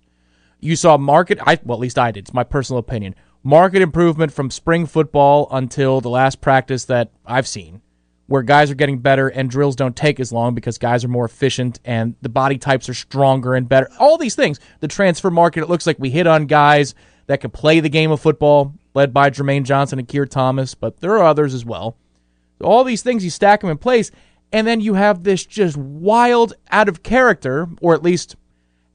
[0.63, 2.21] You saw market, I well, at least I did.
[2.21, 3.15] It's my personal opinion.
[3.43, 7.81] Market improvement from spring football until the last practice that I've seen,
[8.27, 11.25] where guys are getting better and drills don't take as long because guys are more
[11.25, 13.89] efficient and the body types are stronger and better.
[13.99, 14.61] All these things.
[14.79, 16.95] The transfer market, it looks like we hit on guys
[17.27, 21.01] that can play the game of football, led by Jermaine Johnson and Keir Thomas, but
[21.01, 21.97] there are others as well.
[22.61, 24.11] All these things, you stack them in place,
[24.53, 28.37] and then you have this just wild, out of character, or at least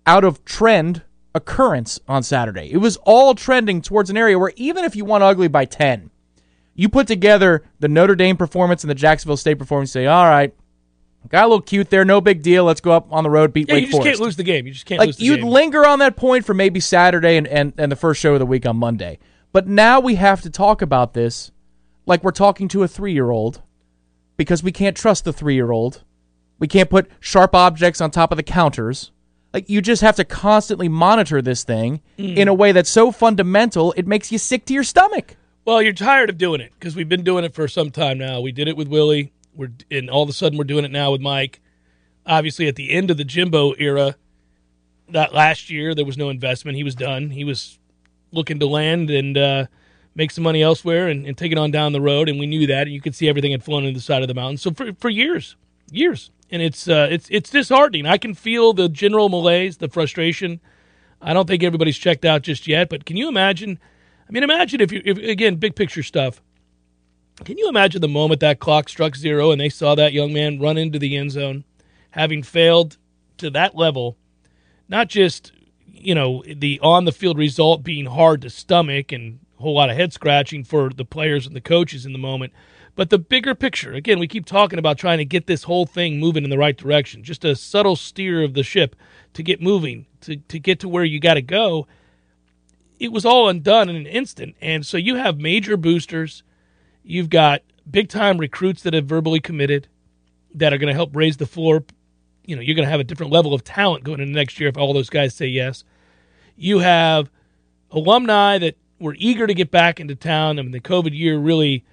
[0.06, 1.02] out of trend
[1.34, 2.70] occurrence on Saturday.
[2.72, 6.10] It was all trending towards an area where even if you won ugly by 10,
[6.74, 9.90] You put together the Notre Dame performance and the Jacksonville State performance.
[9.90, 10.54] Say, all right,
[11.28, 12.04] got a little cute there.
[12.04, 12.64] No big deal.
[12.64, 14.08] Let's go up on the road, beat Yeah, Wake you just Forest.
[14.08, 14.66] can't lose the game.
[14.66, 15.30] You just can't like lose the game.
[15.32, 15.48] you'd game.
[15.50, 18.46] linger on that point for maybe Saturday and, and, and the first show of the
[18.46, 19.18] week on Monday.
[19.52, 21.50] But now we have to talk about this
[22.06, 23.60] like we're talking to a three year old
[24.36, 26.04] because we can't trust the three year old.
[26.60, 29.10] We can't put sharp objects on top of the counters.
[29.54, 32.36] Like you just have to constantly monitor this thing Mm.
[32.36, 35.36] in a way that's so fundamental it makes you sick to your stomach.
[35.64, 38.40] Well, you're tired of doing it because we've been doing it for some time now.
[38.40, 39.32] We did it with Willie.
[39.54, 41.60] We're and all of a sudden we're doing it now with Mike.
[42.26, 44.16] Obviously, at the end of the Jimbo era,
[45.10, 46.76] that last year there was no investment.
[46.76, 47.30] He was done.
[47.30, 47.78] He was
[48.32, 49.66] looking to land and uh,
[50.14, 52.28] make some money elsewhere and, and take it on down the road.
[52.28, 52.82] And we knew that.
[52.82, 54.58] And you could see everything had flown to the side of the mountain.
[54.58, 55.56] So for for years,
[55.90, 58.06] years, and it's uh, it's it's disheartening.
[58.06, 60.60] I can feel the general malaise, the frustration.
[61.20, 62.88] I don't think everybody's checked out just yet.
[62.88, 63.78] But can you imagine?
[64.28, 66.42] I mean, imagine if you, if, again, big picture stuff.
[67.44, 70.58] Can you imagine the moment that clock struck zero and they saw that young man
[70.58, 71.64] run into the end zone,
[72.10, 72.96] having failed
[73.38, 74.16] to that level,
[74.88, 75.52] not just,
[75.86, 79.90] you know, the on the field result being hard to stomach and a whole lot
[79.90, 82.52] of head scratching for the players and the coaches in the moment,
[82.98, 83.94] but the bigger picture.
[83.94, 86.76] Again, we keep talking about trying to get this whole thing moving in the right
[86.76, 88.96] direction, just a subtle steer of the ship
[89.34, 91.86] to get moving, to, to get to where you got to go
[92.98, 94.56] it was all undone in an instant.
[94.60, 96.42] And so you have major boosters,
[97.02, 99.88] you've got big time recruits that have verbally committed
[100.54, 101.84] that are going to help raise the floor.
[102.44, 104.68] You know, you're going to have a different level of talent going into next year
[104.68, 105.84] if all those guys say yes.
[106.56, 107.30] You have
[107.90, 110.58] alumni that were eager to get back into town.
[110.58, 111.84] I mean, the COVID year really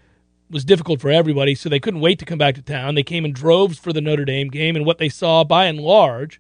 [0.50, 2.96] was difficult for everybody, so they couldn't wait to come back to town.
[2.96, 5.80] They came in droves for the Notre Dame game, and what they saw by and
[5.80, 6.40] large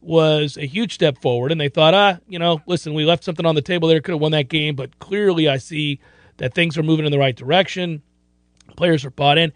[0.00, 1.50] was a huge step forward.
[1.50, 4.12] And they thought, ah, you know, listen, we left something on the table there, could
[4.12, 6.00] have won that game, but clearly I see
[6.36, 8.02] that things are moving in the right direction.
[8.76, 9.52] Players are bought in.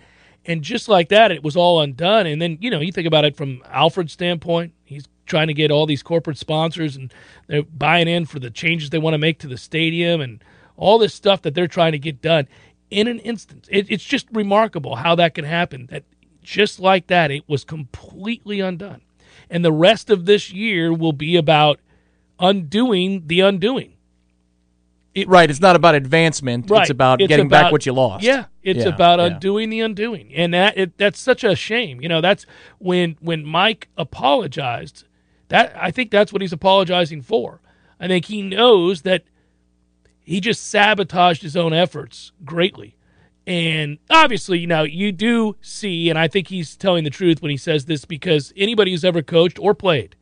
[0.47, 2.27] And just like that, it was all undone.
[2.27, 5.71] And then, you know, you think about it from Alford's standpoint, he's trying to get
[5.71, 7.13] all these corporate sponsors and
[7.49, 10.43] they're buying in for the changes they want to make to the stadium and
[10.79, 12.49] all this stuff that they're trying to get done
[12.91, 13.69] in an instant.
[13.71, 15.87] It, it's just remarkable how that can happen.
[15.91, 16.05] That
[16.43, 19.03] just like that, it was completely undone.
[19.51, 21.81] And the rest of this year will be about
[22.39, 23.95] undoing the undoing.
[25.27, 25.51] Right.
[25.51, 26.71] It's not about advancement.
[26.71, 26.83] Right.
[26.83, 28.23] It's about It's getting back what you lost.
[28.23, 29.27] Yeah, it's Yeah, about yeah.
[29.27, 32.01] undoing the undoing, and that it, that's such a shame.
[32.01, 32.47] You know, that's
[32.79, 35.05] when when Mike apologized.
[35.49, 37.61] That I think that's what he's apologizing for.
[37.99, 39.25] I think he knows that
[40.29, 42.95] he just sabotaged his own efforts greatly.
[43.47, 47.51] And obviously, you know, you do see, and I think he's telling the truth when
[47.51, 50.17] he says this because anybody who's ever coached or played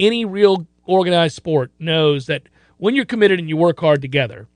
[0.00, 4.48] any real organized sport knows that when you're committed and you work hard together,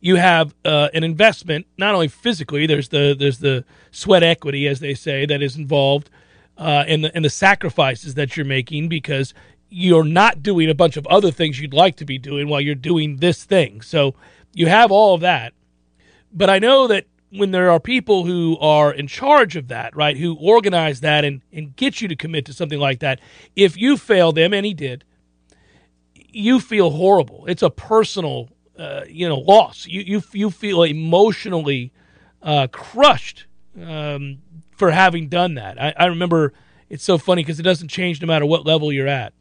[0.00, 4.80] you have uh, an investment not only physically there's the there's the sweat equity as
[4.80, 6.08] they say that is involved
[6.56, 9.34] uh, and the and the sacrifices that you're making because
[9.70, 12.74] you're not doing a bunch of other things you'd like to be doing while you're
[12.74, 14.14] doing this thing so
[14.52, 15.52] you have all of that
[16.32, 20.16] but I know that when there are people who are in charge of that, right,
[20.16, 23.20] who organize that and, and get you to commit to something like that,
[23.56, 25.04] if you fail them, and he did,
[26.14, 27.44] you feel horrible.
[27.46, 29.86] It's a personal, uh, you know, loss.
[29.86, 31.92] You you you feel emotionally
[32.42, 33.46] uh, crushed
[33.80, 34.38] um,
[34.76, 35.80] for having done that.
[35.80, 36.52] I, I remember
[36.88, 39.32] it's so funny because it doesn't change no matter what level you're at.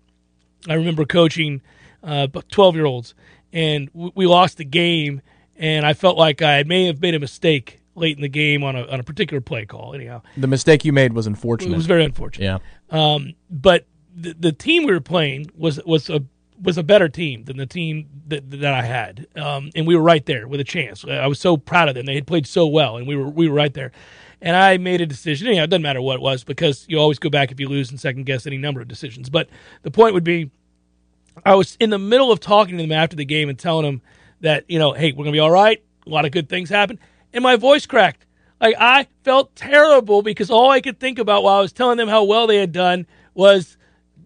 [0.67, 1.62] I remember coaching
[2.04, 3.13] uh, twelve year olds,
[3.54, 5.22] and we lost the game,
[5.58, 8.76] and I felt like I may have made a mistake late in the game on
[8.76, 9.93] a on a particular play call.
[9.93, 11.74] Anyhow, The mistake you made was unfortunate.
[11.74, 12.45] it was very unfortunate.
[12.45, 12.58] yeah.
[13.15, 16.24] Um, but the, the team we were playing was was a
[16.62, 20.02] was a better team than the team that, that I had, um, and we were
[20.02, 21.06] right there with a chance.
[21.06, 23.48] I was so proud of them; they had played so well, and we were we
[23.48, 23.91] were right there.
[24.41, 25.47] And I made a decision.
[25.47, 27.89] Anyhow, it doesn't matter what it was because you always go back if you lose
[27.89, 29.30] and second guess any number of decisions.
[29.30, 29.49] But
[29.82, 30.49] the point would be,
[31.45, 34.02] I was in the middle of talking to them after the game and telling them
[34.41, 35.84] that you know, hey, we're gonna be all right.
[36.06, 36.99] A lot of good things happen,
[37.34, 38.25] and my voice cracked.
[38.60, 42.10] Like I felt terrible because all I could think about while I was telling them
[42.10, 43.78] how well they had done was,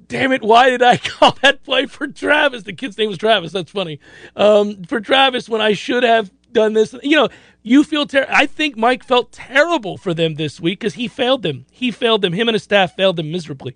[0.08, 2.63] damn it, why did I call that play for Travis?
[2.63, 3.52] The kid's name was Travis.
[3.52, 3.99] That's funny.
[4.36, 6.94] Um, for Travis when I should have done this.
[7.04, 7.30] You know,
[7.63, 8.34] you feel terrible.
[8.36, 11.66] I think Mike felt terrible for them this week because he failed them.
[11.72, 12.34] He failed them.
[12.34, 13.76] Him and his staff failed them miserably.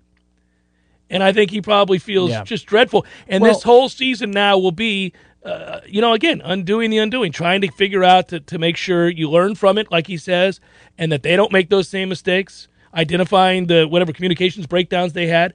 [1.10, 2.44] And I think he probably feels Yeah.
[2.44, 3.06] just dreadful.
[3.26, 5.12] And Well- this whole season now will be,
[5.44, 9.08] uh, you know, again, undoing the undoing, trying to figure out to, to make sure
[9.08, 10.60] you learn from it, like he says,
[10.98, 15.54] and that they don't make those same mistakes, identifying the whatever communications breakdowns they had.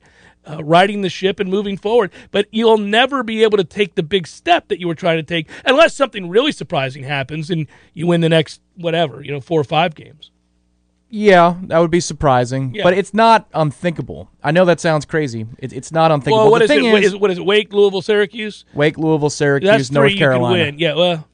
[0.49, 2.12] Uh, riding the ship and moving forward.
[2.32, 5.23] But you'll never be able to take the big step that you were trying to
[5.23, 9.60] take unless something really surprising happens and you win the next whatever, you know, four
[9.60, 10.32] or five games.
[11.15, 12.82] Yeah, that would be surprising, Yeah.
[12.84, 14.32] but it's not unthinkable.
[14.43, 15.45] I know that sounds crazy.
[15.60, 16.45] It, it's not unthinkable.
[16.45, 17.45] Well, what the is thing What is, is, what is it?
[17.45, 18.65] Wake, Louisville, Syracuse.
[18.73, 20.63] Wake, Louisville, Syracuse, That's North Carolina.
[20.63, 20.79] win.
[20.79, 21.27] Yeah, well,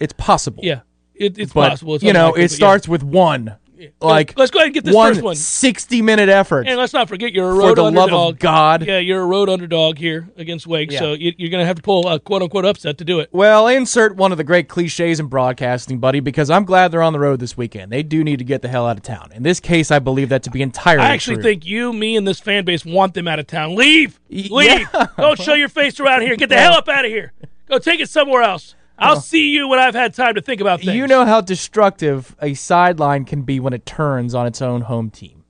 [0.00, 0.62] It's possible.
[0.62, 0.80] yeah,
[1.14, 1.94] it, it's but possible.
[1.94, 3.56] It's you know, it starts with one.
[4.00, 5.36] Like let's go ahead and get this one first one.
[5.36, 6.66] 60 minute effort.
[6.66, 8.34] And let's not forget you're a For road the love underdog.
[8.34, 8.86] of God.
[8.86, 10.98] Yeah, you're a road underdog here against Wake, Yeah.
[11.00, 13.28] so you, you're going to have to pull a quote unquote upset to do it.
[13.32, 17.12] Well, insert one of the great cliches in broadcasting, buddy, because I'm glad they're on
[17.12, 17.90] the road this weekend.
[17.92, 19.30] They do need to get the hell out of town.
[19.34, 21.42] In this case, I believe that to be entirely I actually true.
[21.44, 23.74] think you, me, and this fan base want them out of town.
[23.74, 24.50] Leave, leave.
[24.92, 25.06] yeah.
[25.16, 26.36] Don't show your face around here.
[26.36, 27.32] Get the hell up out of here.
[27.68, 28.74] Go take it somewhere else.
[28.98, 30.94] I'll see you when I've had time to think about things.
[30.94, 35.10] You know how destructive a sideline can be when it turns on its own home
[35.10, 35.44] team.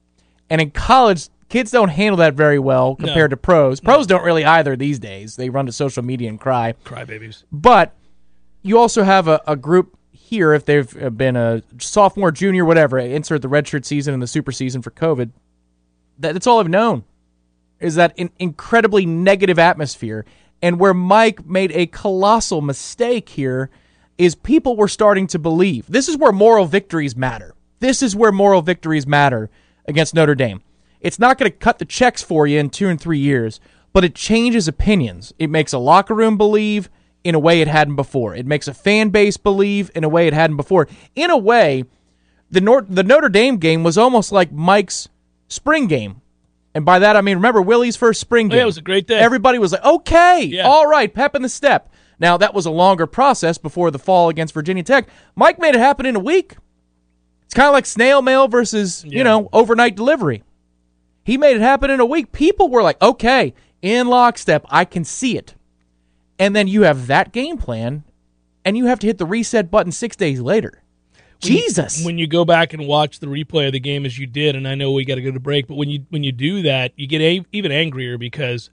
[0.48, 3.80] And in college, kids don't handle that very well compared to pros.
[3.80, 5.36] Pros don't really either these days.
[5.36, 6.74] They run to social media and cry.
[6.84, 7.44] crybabies.
[7.52, 7.94] But
[8.62, 12.98] you also have a, a group here, if they've uh, been a sophomore, junior, whatever,
[12.98, 15.30] insert the redshirt season and the super season for COVID,
[16.18, 17.04] that, that's all I've known
[17.82, 20.24] is that in, incredibly negative atmosphere.
[20.62, 23.68] And where Mike made a colossal mistake here
[24.16, 25.86] is people were starting to believe.
[25.88, 27.54] This is where moral victories matter.
[27.80, 29.50] This is where moral victories matter
[29.86, 30.62] against Notre Dame.
[31.00, 33.60] It's not going to cut the checks for you in two and three years,
[33.92, 35.34] but it changes opinions.
[35.38, 36.88] It makes a locker room believe
[37.24, 38.34] in a way it hadn't before.
[38.34, 40.88] It makes a fan base believe in a way it hadn't before.
[41.16, 41.84] In a way,
[42.50, 45.08] the Nor- the Notre Dame game was almost like Mike's
[45.48, 46.21] spring game.
[46.74, 48.54] And by that I mean remember Willie's first spring game.
[48.54, 49.18] Oh, yeah, it was a great day.
[49.18, 50.66] Everybody was like, "Okay, Yeah.
[50.66, 54.28] all right, pep in the step." Now that was a longer process before the fall
[54.28, 55.08] against Virginia Tech.
[55.36, 56.56] Mike made it happen in a week.
[57.44, 60.42] It's kind of like snail mail versus you know overnight delivery.
[61.24, 62.32] He made it happen in a week.
[62.32, 65.54] People were like, "Okay, in lockstep, I can see it."
[66.38, 68.02] And then you have that game plan,
[68.64, 70.81] and you have to hit the reset button six days later.
[71.42, 72.04] Jesus.
[72.04, 74.66] When you go back and watch the replay of the game as you did, and
[74.66, 76.92] I know we got to go to break, but when you when you do that,
[76.96, 78.70] you get a, even angrier because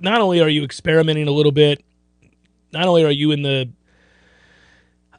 [0.00, 1.82] not only are you experimenting a little bit,
[2.72, 3.70] not only are you in the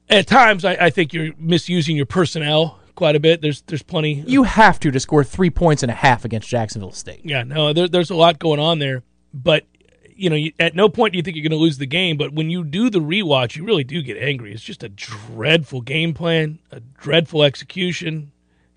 [0.09, 3.41] at times I, I think you're misusing your personnel quite a bit.
[3.41, 4.23] There's there's plenty.
[4.27, 7.21] you have to to score three points and a half against Jacksonville State.
[7.23, 9.65] Yeah, no, there, there's a lot going on there, but
[10.19, 12.17] you know, you, at no point do you think you're going to lose the game.
[12.17, 14.53] But when you do the rewatch, you really do get angry.
[14.53, 18.31] It's just a dreadful game plan, a dreadful execution.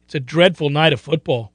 [0.04, 1.52] It's a dreadful night of football,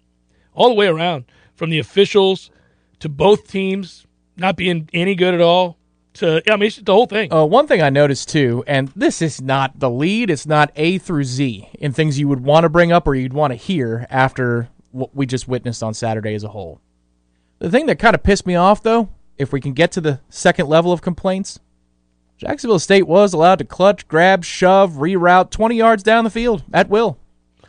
[0.53, 2.51] all the way around, from the officials
[2.99, 5.77] to both teams not being any good at all.
[6.15, 7.31] To I mean, it's the whole thing.
[7.31, 10.97] Uh, one thing I noticed too, and this is not the lead, it's not A
[10.97, 14.07] through Z in things you would want to bring up or you'd want to hear
[14.09, 16.81] after what we just witnessed on Saturday as a whole.
[17.59, 20.19] The thing that kind of pissed me off, though, if we can get to the
[20.29, 21.59] second level of complaints,
[22.37, 26.89] Jacksonville State was allowed to clutch, grab, shove, reroute 20 yards down the field at
[26.89, 27.17] will.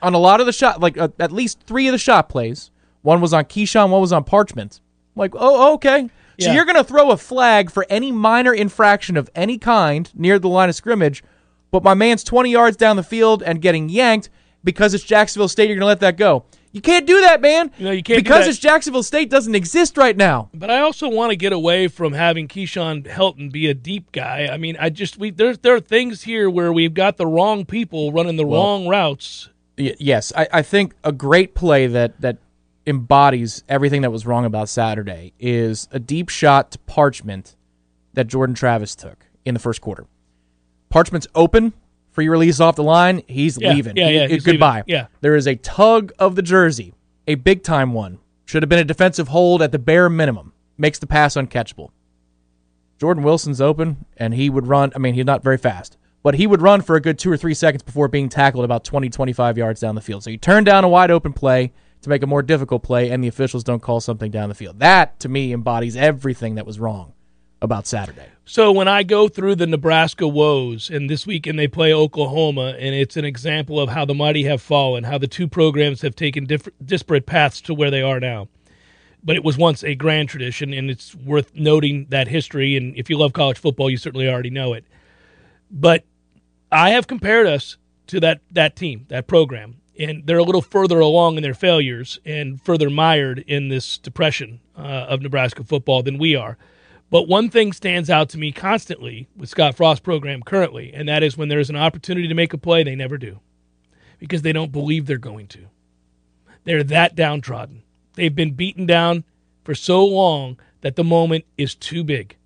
[0.03, 2.71] On a lot of the shot, like uh, at least three of the shot plays.
[3.03, 4.81] One was on Keyshawn, one was on Parchment.
[5.17, 6.09] Like, oh, okay.
[6.39, 6.55] So Yeah.
[6.55, 10.49] you're going to throw a flag for any minor infraction of any kind near the
[10.49, 11.25] line of scrimmage,
[11.71, 14.29] but my man's 20 yards down the field and getting yanked
[14.63, 16.45] because it's Jacksonville State, you're going to let that go.
[16.79, 17.73] You can't do that, man.
[17.81, 20.49] No, you can't do Because it's Jacksonville State doesn't exist right now.
[20.55, 24.47] But I also want to get away from having Keyshawn Helton be a deep guy.
[24.49, 27.65] I mean, I just we there's there are things here where we've got the wrong
[27.65, 29.49] people running the wrong routes.
[29.77, 32.39] Y- yes, I, I think a great play that that
[32.87, 37.57] embodies everything that was wrong about Saturday is a deep shot to Parchment
[38.13, 40.07] that Jordan Travis took in the first quarter.
[40.91, 41.73] Parchment's open,
[42.19, 43.23] free release off the line.
[43.29, 43.97] He's Yeah, leaving.
[43.97, 44.79] yeah, yeah, he- goodbye.
[44.79, 44.85] leaving.
[44.89, 45.07] Yeah.
[45.21, 46.93] There is a tug of the jersey,
[47.29, 48.19] a big time one.
[48.45, 50.53] Should have been a defensive hold at the bare minimum.
[50.77, 51.91] Makes the pass uncatchable.
[52.99, 54.91] Jordan Wilson's open, and he would run.
[54.97, 57.37] I mean, he's not very fast, but he would run for a good two or
[57.37, 60.25] three seconds before being tackled about 20, 25 yards down the field.
[60.25, 63.23] So you turn down a wide open play to make a more difficult play, and
[63.23, 64.81] the officials don't call something down the field.
[64.81, 67.13] That, to me, embodies everything that was wrong
[67.61, 68.27] about Saturday.
[68.45, 72.95] So when I go through the Nebraska woes, and this weekend they play Oklahoma, and
[72.95, 76.47] it's an example of how the mighty have fallen, how the two programs have taken
[76.47, 78.49] diff- disparate paths to where they are now.
[79.23, 82.77] But it was once a grand tradition, and it's worth noting that history.
[82.77, 84.85] And if you love college football, you certainly already know it.
[85.71, 86.05] But
[86.71, 91.01] I have compared us to that that team, that program, and they're a little further
[91.01, 96.17] along in their failures and further mired in this depression uh, of Nebraska football than
[96.17, 96.57] we are.
[97.11, 101.23] But one thing stands out to me constantly with Scott Frost's program currently, and that
[101.23, 103.41] is when there's an opportunity to make a play, they never do
[104.19, 105.69] because they don't believe they're going to.
[106.65, 107.83] They're that downtrodden.
[108.15, 109.25] They've been beaten down
[109.65, 112.37] for so long that the moment is too big.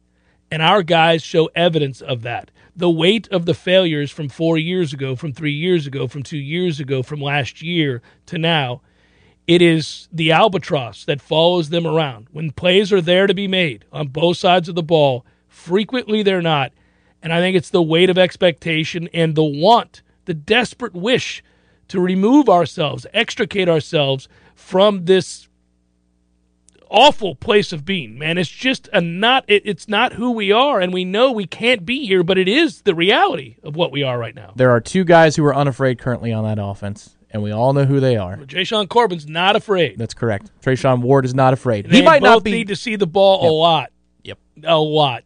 [0.50, 2.50] And our guys show evidence of that.
[2.76, 6.38] The weight of the failures from four years ago, from three years ago, from two
[6.38, 8.82] years ago, from last year to now,
[9.46, 12.28] it is the albatross that follows them around.
[12.30, 16.42] When plays are there to be made on both sides of the ball, frequently they're
[16.42, 16.72] not.
[17.22, 21.42] And I think it's the weight of expectation and the want, the desperate wish
[21.88, 25.48] to remove ourselves, extricate ourselves from this
[26.88, 28.38] awful place of being, man.
[28.38, 31.84] It's just a not it, it's not who we are and we know we can't
[31.84, 34.52] be here, but it is the reality of what we are right now.
[34.54, 37.84] There are two guys who are unafraid currently on that offense, and we all know
[37.84, 38.36] who they are.
[38.36, 39.98] Jashaun Corbin's not afraid.
[39.98, 40.50] That's correct.
[40.60, 41.86] Treshaun Ward is not afraid.
[41.86, 42.52] They he might not be.
[42.52, 43.90] need to see the ball a lot.
[44.22, 44.38] Yep.
[44.64, 45.24] A lot.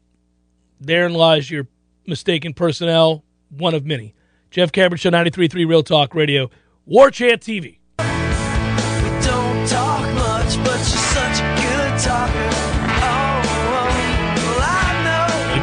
[0.80, 1.66] Therein lies your
[2.06, 4.14] mistaken personnel, one of many.
[4.50, 6.48] Jeff Cameron Show 93.3 Real Talk Radio,
[6.88, 7.78] Warchant TV.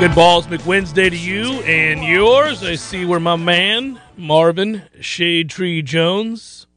[0.04, 2.62] Good balls McWednesday to you and yours.
[2.62, 6.68] I see where my man Marvin Shade Tree Jones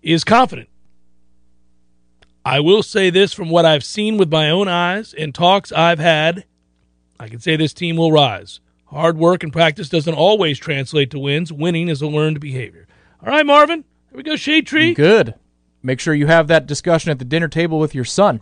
[0.00, 0.70] is confident.
[2.42, 5.98] I will say this from what I've seen with my own eyes and talks I've
[5.98, 6.46] had.
[7.20, 8.60] I can say this team will rise.
[8.86, 11.52] Hard work and practice doesn't always translate to wins.
[11.52, 12.86] Winning is a learned behavior.
[13.22, 13.84] All right, Marvin.
[14.08, 14.94] Here we go, Shade Tree.
[14.94, 15.34] Good.
[15.82, 18.40] Make sure you have that discussion at the dinner table with your son.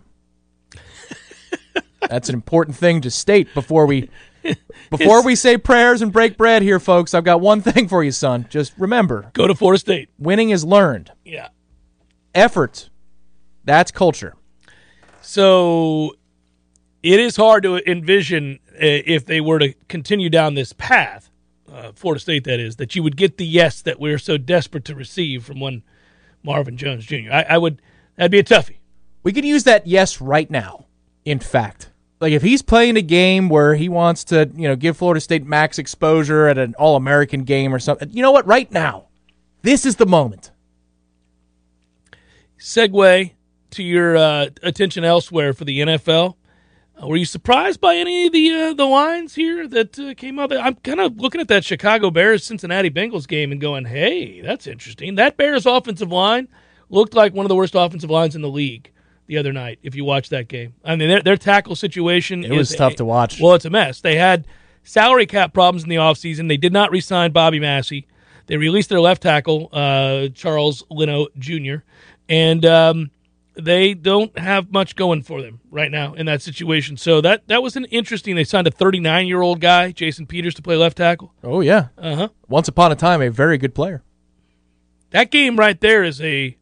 [2.09, 4.09] That's an important thing to state before we
[4.89, 7.13] before we say prayers and break bread here, folks.
[7.13, 8.45] I've got one thing for you, son.
[8.49, 10.09] Just remember, Go to Florida State.
[10.19, 11.11] winning is learned.
[11.23, 11.47] Yeah.
[12.35, 12.89] Effort,
[13.63, 14.35] that's culture.
[15.21, 16.15] So
[17.01, 21.29] it is hard to envision uh, if they were to continue down this path,
[21.71, 24.83] uh, Florida State that is, that you would get the yes that we're so desperate
[24.85, 25.83] to receive from one
[26.43, 27.31] Marvin Jones Jr.
[27.31, 27.81] I, I would,
[28.17, 28.77] that'd be a toughie.
[29.23, 30.85] We could use that yes right now.
[31.25, 34.97] In fact, like if he's playing a game where he wants to, you know, give
[34.97, 38.09] Florida State max exposure at an All-American game or something.
[38.11, 38.47] You know what?
[38.47, 39.07] Right now,
[39.61, 40.51] this is the moment.
[42.57, 43.31] Segue
[43.71, 46.35] to your uh, attention elsewhere for the NFL.
[47.01, 50.39] Uh, were you surprised by any of the uh, the lines here that uh, came
[50.39, 50.55] out?
[50.55, 54.67] I'm kind of looking at that Chicago Bears Cincinnati Bengals game and going, "Hey, that's
[54.67, 56.47] interesting." That Bears offensive line
[56.89, 58.91] looked like one of the worst offensive lines in the league
[59.27, 59.79] the other night.
[59.83, 62.95] If you watch that game, I mean, their, their tackle situation It was is tough
[62.95, 63.39] to watch.
[63.39, 64.01] Well, it's a mess.
[64.01, 64.45] They had
[64.83, 66.47] salary cap problems in the offseason.
[66.47, 68.07] They did not re-sign Bobby Massie.
[68.47, 71.75] They released their left tackle, uh, Charles Leno Jr.,
[72.27, 73.11] and um,
[73.55, 76.97] they don't have much going for them right now in that situation.
[76.97, 78.35] So that that was an interesting.
[78.35, 81.33] They signed a 39 year old guy, Jason Peters, to play left tackle.
[81.43, 81.87] Oh yeah.
[81.97, 82.29] Uh huh.
[82.47, 84.03] Once upon a time, a very good player.
[85.11, 86.57] That game right there is a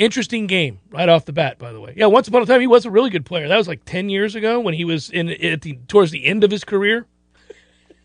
[0.00, 1.58] interesting game right off the bat.
[1.58, 2.06] By the way, yeah.
[2.06, 3.46] Once upon a time, he was a really good player.
[3.46, 6.42] That was like 10 years ago when he was in at the towards the end
[6.42, 7.06] of his career.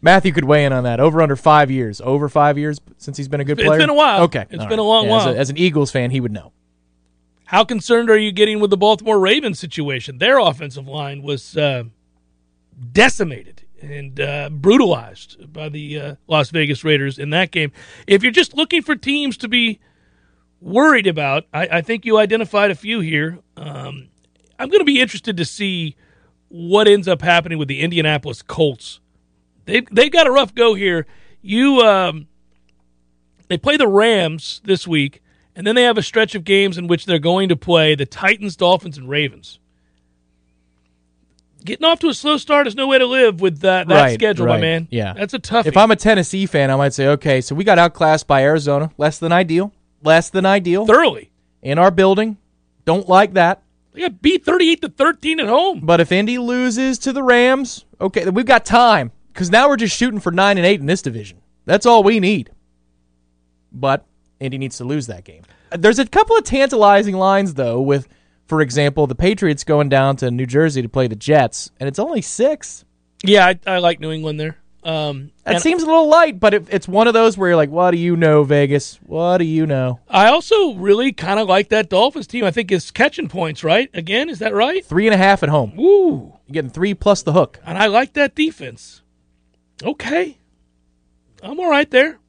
[0.02, 1.00] Matthew could weigh in on that.
[1.00, 2.00] Over under five years.
[2.02, 3.80] Over five years since he's been a good It's player.
[3.80, 4.24] been a while.
[4.24, 5.36] Okay, It's all been a long as while.
[5.36, 6.52] as an Eagles fan, he would know.
[7.46, 10.18] How concerned are you getting with the Baltimore Ravens situation?
[10.20, 11.86] Their offensive line was uh,
[12.92, 17.72] decimated and uh, brutalized by the uh, Las Vegas Raiders in that game.
[18.08, 19.80] If you're just looking for teams to be
[20.66, 23.40] worried about, I, I think you identified a few here.
[23.56, 24.10] Um,
[24.58, 25.96] I'm going to be interested to see
[26.50, 29.00] what ends up happening with the Indianapolis Colts.
[29.66, 31.06] They've, they've got a rough go here.
[31.42, 31.80] You.
[31.82, 32.28] Um,
[33.48, 35.22] they play the Rams this week,
[35.56, 38.06] and then they have a stretch of games in which they're going to play the
[38.06, 39.60] Titans, Dolphins, and Ravens.
[41.64, 44.14] Getting off to a slow start is no way to live with that, that Right,
[44.16, 44.88] schedule, my man.
[44.90, 45.14] Yeah.
[45.14, 45.68] That's a tough.
[45.68, 48.92] If I'm a Tennessee fan, I might say, okay, so we got outclassed by Arizona.
[48.98, 49.72] Less than ideal.
[50.06, 50.86] Less than ideal.
[50.86, 51.32] thoroughly,
[51.62, 52.38] In our building.
[52.86, 53.64] Don't like that.
[53.94, 55.82] they got beat thirty-eight to thirteen at home.
[55.84, 59.12] But if Indy loses to the Rams, okay, we've got time.
[59.34, 61.42] Because now we're just shooting for 9 and 8 in this division.
[61.66, 62.52] That's all we need.
[63.72, 64.06] But
[64.40, 65.44] Indy needs to lose that game.
[65.72, 68.08] There's a couple of tantalizing lines, though, with,
[68.48, 72.00] for example, the Patriots going down to New Jersey to play the Jets, and it's
[72.00, 72.86] only six.
[73.26, 74.58] Yeah, I, I like New England there.
[74.86, 77.72] Um, That seems a little light, but it, it's one of those where you're like,
[77.72, 79.00] what do you know, Vegas?
[79.04, 80.00] What do you know?
[80.08, 82.46] I also really kind of like that Dolphins team.
[82.46, 83.90] I think it's catching points, right?
[83.96, 84.86] Again, is that right?
[84.86, 85.76] Three and a half at home.
[85.76, 86.34] Woo!
[86.46, 87.60] You're getting three plus the hook.
[87.66, 89.02] And I like that defense.
[89.84, 90.38] Okay,
[91.42, 92.20] I'm all right there.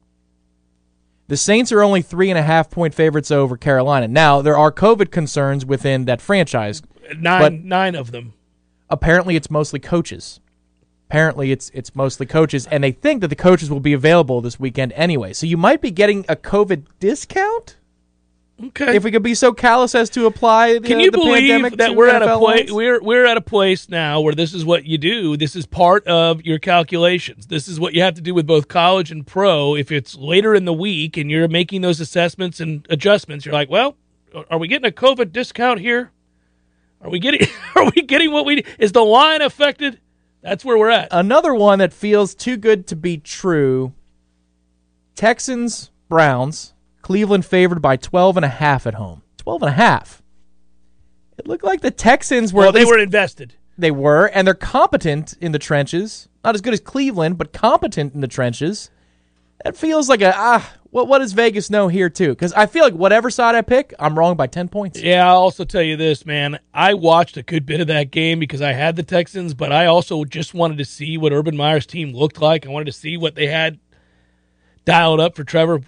[1.27, 4.07] The Saints are only three and a half point favorites over Carolina.
[4.07, 6.81] Now, there are COVID concerns within that franchise.
[7.17, 8.33] Nine, nine of them.
[8.89, 10.39] Apparently, it's mostly coaches.
[11.09, 14.59] Apparently, it's it's mostly coaches, and they think that the coaches will be available this
[14.59, 15.31] weekend anyway.
[15.31, 17.77] So you might be getting a COVID discount.
[18.61, 18.95] Okay.
[18.95, 21.77] If we could be so callous as to apply the, Can uh, you the pandemic
[21.77, 24.65] believe that we're at a place we're we're at a place now where this is
[24.65, 25.37] what you do.
[25.37, 27.47] This is part of your calculations.
[27.47, 29.75] This is what you have to do with both college and pro.
[29.75, 33.69] If it's later in the week and you're making those assessments and adjustments, you're like,
[33.69, 33.95] well,
[34.49, 36.11] are we getting a COVID discount here?
[37.01, 39.99] Are we getting are we getting what we is the line affected?
[40.47, 41.09] That's where we're at.
[41.11, 43.93] Another one that feels too good to be true.
[45.15, 49.23] Texans, Browns, Cleveland favored by 12 and a half at home.
[49.37, 50.21] 12 and a half.
[51.37, 53.55] It looked like the Texans were Well, they least- were invested.
[53.77, 56.29] they were and they're competent in the trenches.
[56.43, 58.89] Not as good as Cleveland, but competent in the trenches.
[59.67, 62.35] That feels like a ah what what does Vegas know here too?
[62.35, 65.01] Cuz I feel like whatever side I pick, I'm wrong by 10 points.
[65.01, 66.57] Yeah, I'll also tell you this, man.
[66.73, 69.87] I watched a good bit of that game because I had the Texans, but I
[69.87, 72.65] also just wanted to see what Urban Meyer's team looked like.
[72.65, 73.77] I wanted to see what they had
[74.85, 75.81] dialed up for Trevor.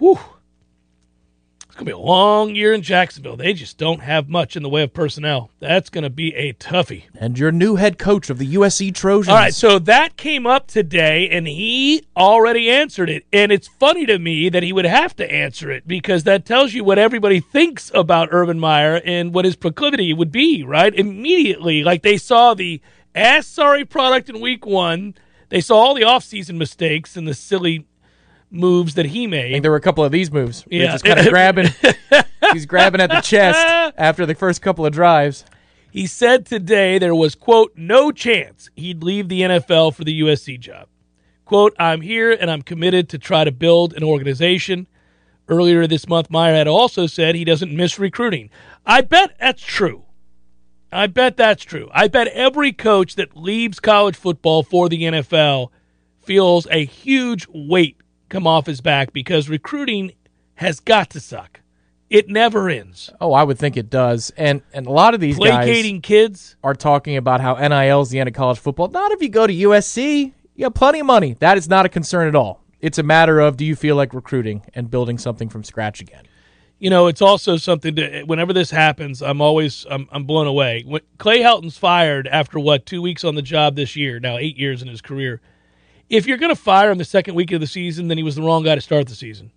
[1.80, 3.38] Going to be a long year in Jacksonville.
[3.38, 5.50] They just don't have much in the way of personnel.
[5.62, 7.04] That's going to be a toughie.
[7.18, 9.30] And your new head coach of the USC Trojans.
[9.30, 13.26] All right, so that came up today, and he already answered it.
[13.32, 16.74] And it's funny to me that he would have to answer it because that tells
[16.74, 20.94] you what everybody thinks about Urban Meyer and what his proclivity would be, right?
[20.94, 22.82] Immediately, like they saw the
[23.16, 25.16] ass sorry product in week one,
[25.48, 27.86] they saw all the offseason mistakes and the silly
[28.52, 29.64] moves that he I think made.
[29.64, 30.66] there were a couple of these moves.
[30.70, 30.84] Yeah.
[30.84, 31.68] He's just kind of grabbing
[32.54, 35.46] he's grabbing at the chest after the first couple of drives.
[35.92, 40.60] He said today there was, quote, no chance he'd leave the NFL for the USC
[40.60, 40.88] job.
[41.46, 44.88] Quote, I'm here and I'm committed to try to build an organization.
[45.48, 48.52] Earlier this month, Meyer had also said he doesn't miss recruiting.
[48.86, 50.06] I bet that's true.
[50.92, 51.90] I bet that's true.
[51.92, 55.70] I bet every coach that leaves college football for the NFL
[56.22, 57.98] feels a huge weight
[58.30, 60.14] come off his back because recruiting
[60.56, 61.62] has got to suck.
[62.10, 63.12] It never ends.
[63.22, 64.32] Oh, I would think it does.
[64.36, 66.56] And and a lot of these guys Placating kids.
[66.64, 68.88] are talking about how NIL is the end of college football.
[68.88, 70.34] Not if you go to USC.
[70.56, 71.36] You have plenty of money.
[71.40, 72.64] That is not a concern at all.
[72.82, 76.24] It's a matter of do you feel like recruiting and building something from scratch again.
[76.80, 78.24] you know, it's also something to.
[78.24, 80.84] Whenever this happens, I'm always I'm, I'm blown away.
[80.88, 84.58] When Clay Helton's fired after what two weeks on the job this year, now eight
[84.58, 85.42] years in his career.
[86.10, 88.36] If you're going to fire him the second week of the season, then he was
[88.36, 89.52] the wrong guy to start the season.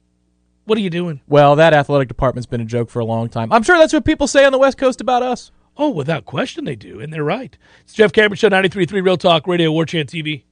[0.67, 1.23] What are you doing?
[1.27, 3.51] Well, that athletic department's been a joke for a long time.
[3.51, 5.51] I'm sure that's what people say on the West Coast about us.
[5.79, 7.57] Oh, without question, they do, and they're right.
[7.81, 10.43] It's Jeff Cameron Show, 93.3 Real Talk Radio, Warchant TV.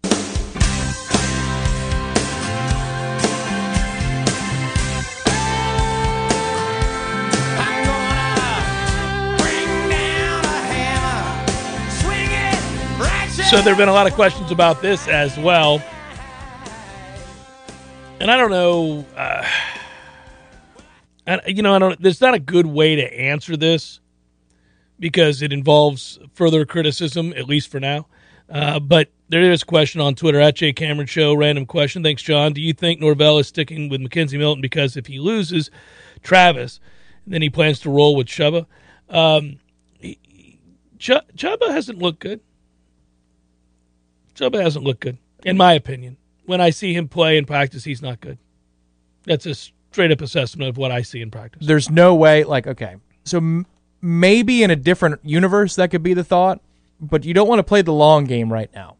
[13.50, 15.82] So there have been a lot of questions about this as well.
[18.20, 19.44] And I don't know, uh,
[21.26, 22.00] I, you know, I don't.
[22.00, 23.98] There's not a good way to answer this
[25.00, 28.06] because it involves further criticism, at least for now.
[28.48, 31.34] Uh, but there is a question on Twitter at Jay Cameron Show.
[31.34, 32.04] Random question.
[32.04, 32.52] Thanks, John.
[32.52, 35.72] Do you think Norvell is sticking with McKenzie Milton because if he loses
[36.22, 36.78] Travis,
[37.26, 38.66] then he plans to roll with Chubba?
[39.08, 39.58] Um,
[41.00, 42.42] Ch- Chubba hasn't looked good.
[44.40, 46.16] Chubba hasn't looked good, in my opinion.
[46.46, 48.38] When I see him play in practice, he's not good.
[49.24, 51.66] That's a straight up assessment of what I see in practice.
[51.66, 52.96] There's no way, like, okay.
[53.24, 53.66] So m-
[54.00, 56.60] maybe in a different universe that could be the thought,
[57.00, 58.96] but you don't want to play the long game right now.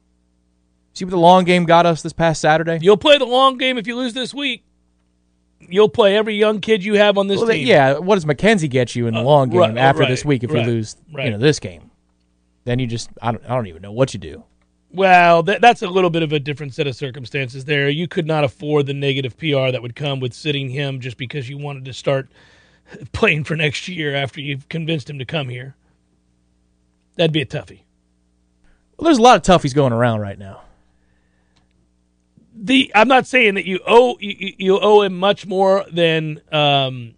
[0.92, 2.78] See what the long game got us this past Saturday?
[2.82, 4.64] You'll play the long game if you lose this week.
[5.60, 7.66] You'll play every young kid you have on this Well, team.
[7.66, 10.24] yeah, what does McKenzie get you in the uh, long game right, after right, this
[10.24, 11.90] week if right, you lose, you know, this game?
[12.64, 14.44] Then you just, I don't, I don't even know what you do.
[14.92, 17.88] Well, that, that's a little bit of a different set of circumstances there.
[17.88, 21.48] You could not afford the negative PR that would come with sitting him just because
[21.48, 22.28] you wanted to start
[23.12, 25.76] playing for next year after you've convinced him to come here.
[27.16, 27.82] That'd be a toughie.
[28.96, 30.62] Well, there's a lot of toughies going around right now.
[32.54, 37.14] the I'm not saying that you owe you, you owe him much more than um,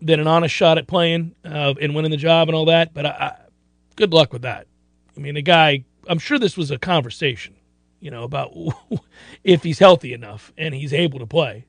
[0.00, 3.06] than an honest shot at playing uh, and winning the job and all that, but
[3.06, 3.36] I, I,
[3.96, 4.66] good luck with that.
[5.16, 5.84] I mean, the guy.
[6.08, 7.54] I'm sure this was a conversation,
[8.00, 8.52] you know, about
[9.44, 11.66] if he's healthy enough and he's able to play,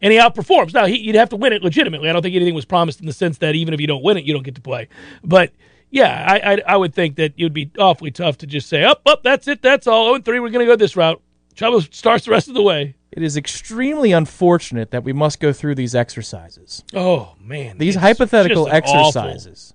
[0.00, 0.74] and he outperforms.
[0.74, 2.08] Now he, you'd have to win it legitimately.
[2.08, 4.16] I don't think anything was promised in the sense that even if you don't win
[4.16, 4.88] it, you don't get to play.
[5.24, 5.52] But
[5.90, 8.84] yeah, I I, I would think that it would be awfully tough to just say,
[8.84, 10.06] up, up, that's it, that's all.
[10.12, 11.22] 0 3, we're going to go this route.
[11.54, 12.96] Chubba starts the rest of the way.
[13.10, 16.84] It is extremely unfortunate that we must go through these exercises.
[16.92, 19.72] Oh man, These hypothetical exercises.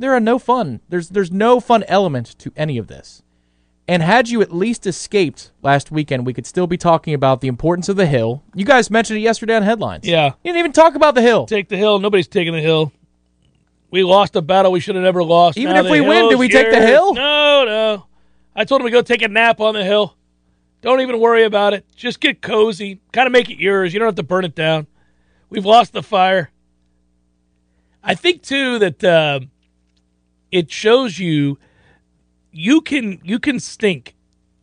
[0.00, 0.80] There are no fun.
[0.88, 3.22] There's there's no fun element to any of this.
[3.86, 7.48] And had you at least escaped last weekend, we could still be talking about the
[7.48, 8.42] importance of the hill.
[8.54, 10.06] You guys mentioned it yesterday on headlines.
[10.06, 11.44] Yeah, You didn't even talk about the hill.
[11.46, 11.98] take the hill.
[11.98, 12.92] Nobody's taking the hill.
[13.90, 15.58] We lost a battle we should have never lost.
[15.58, 16.88] Even Now if the we win, do hill's we take the yours.
[16.88, 17.14] hill?
[17.14, 18.06] No, no.
[18.54, 20.14] I told him to go take a nap on the hill.
[20.82, 21.84] Don't even worry about it.
[21.94, 23.00] Just get cozy.
[23.12, 23.92] Kind of make it yours.
[23.92, 24.86] You don't have to burn it down.
[25.50, 26.50] We've lost the fire.
[28.04, 29.40] I think too that uh,
[30.50, 31.58] it shows you
[32.52, 34.14] you can you can stink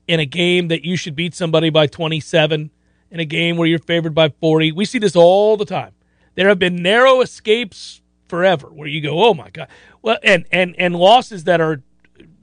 [0.07, 2.71] in a game that you should beat somebody by 27
[3.11, 5.93] in a game where you're favored by 40 we see this all the time.
[6.35, 9.67] There have been narrow escapes forever where you go oh my god.
[10.01, 11.81] Well and and and losses that are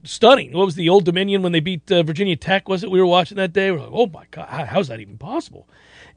[0.03, 0.53] stunning.
[0.53, 3.05] What was the old dominion when they beat uh, virginia tech was it we were
[3.05, 3.71] watching that day?
[3.71, 5.67] We're like oh my god how, how's that even possible?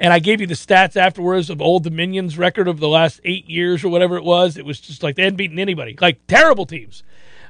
[0.00, 3.48] And i gave you the stats afterwards of old dominion's record of the last eight
[3.50, 4.56] years or whatever it was.
[4.56, 7.02] It was just like they hadn't beaten anybody like terrible teams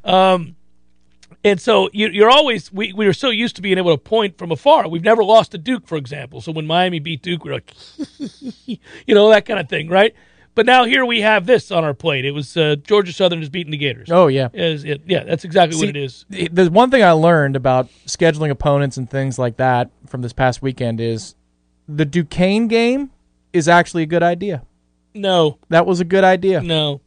[0.08, 0.56] um,
[1.44, 4.38] and so you, you're always we, we were so used to being able to point
[4.38, 4.88] from afar.
[4.88, 6.40] We've never lost to Duke, for example.
[6.40, 7.72] So when Miami beat Duke, we're like,
[8.66, 10.14] you know, that kind of thing, right?
[10.54, 12.24] But now here we have this on our plate.
[12.24, 14.08] It was uh, Georgia Southern is beating the Gators.
[14.10, 14.48] Oh yeah.
[14.52, 16.24] Is it, yeah, that's exactly what it is.
[16.28, 20.60] The one thing I learned about scheduling opponents and things like that from this past
[20.60, 21.36] weekend is
[21.86, 23.10] the Duquesne game
[23.52, 24.64] is actually a good idea.
[25.14, 26.60] No, That was a good idea.
[26.60, 27.00] no,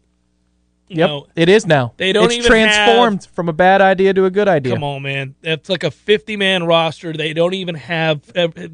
[0.94, 1.28] Yep, no.
[1.36, 1.94] it is now.
[1.96, 4.74] They don't it's even transformed from a bad idea to a good idea.
[4.74, 5.36] Come on, man.
[5.42, 7.14] That's like a 50 man roster.
[7.14, 8.22] They don't even have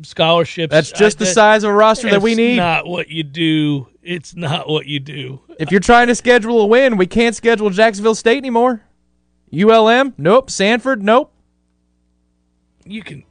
[0.01, 0.71] scholarships.
[0.71, 2.57] That's just I- the size of a roster that we need.
[2.57, 3.87] not what you do.
[4.01, 5.41] It's not what you do.
[5.59, 8.81] If you're trying to schedule a win, we can't schedule Jacksonville State anymore.
[9.53, 10.49] ULM, nope.
[10.49, 11.31] Samford, nope.
[12.85, 13.23] You can.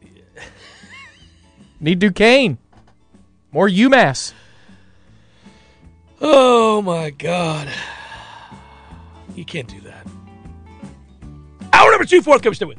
[1.81, 2.59] Need Duquesne.
[3.53, 4.33] More UMass.
[6.21, 7.69] Oh my God.
[9.37, 10.07] You can't do that.
[11.73, 12.79] Hour number two, fourth, come stay with.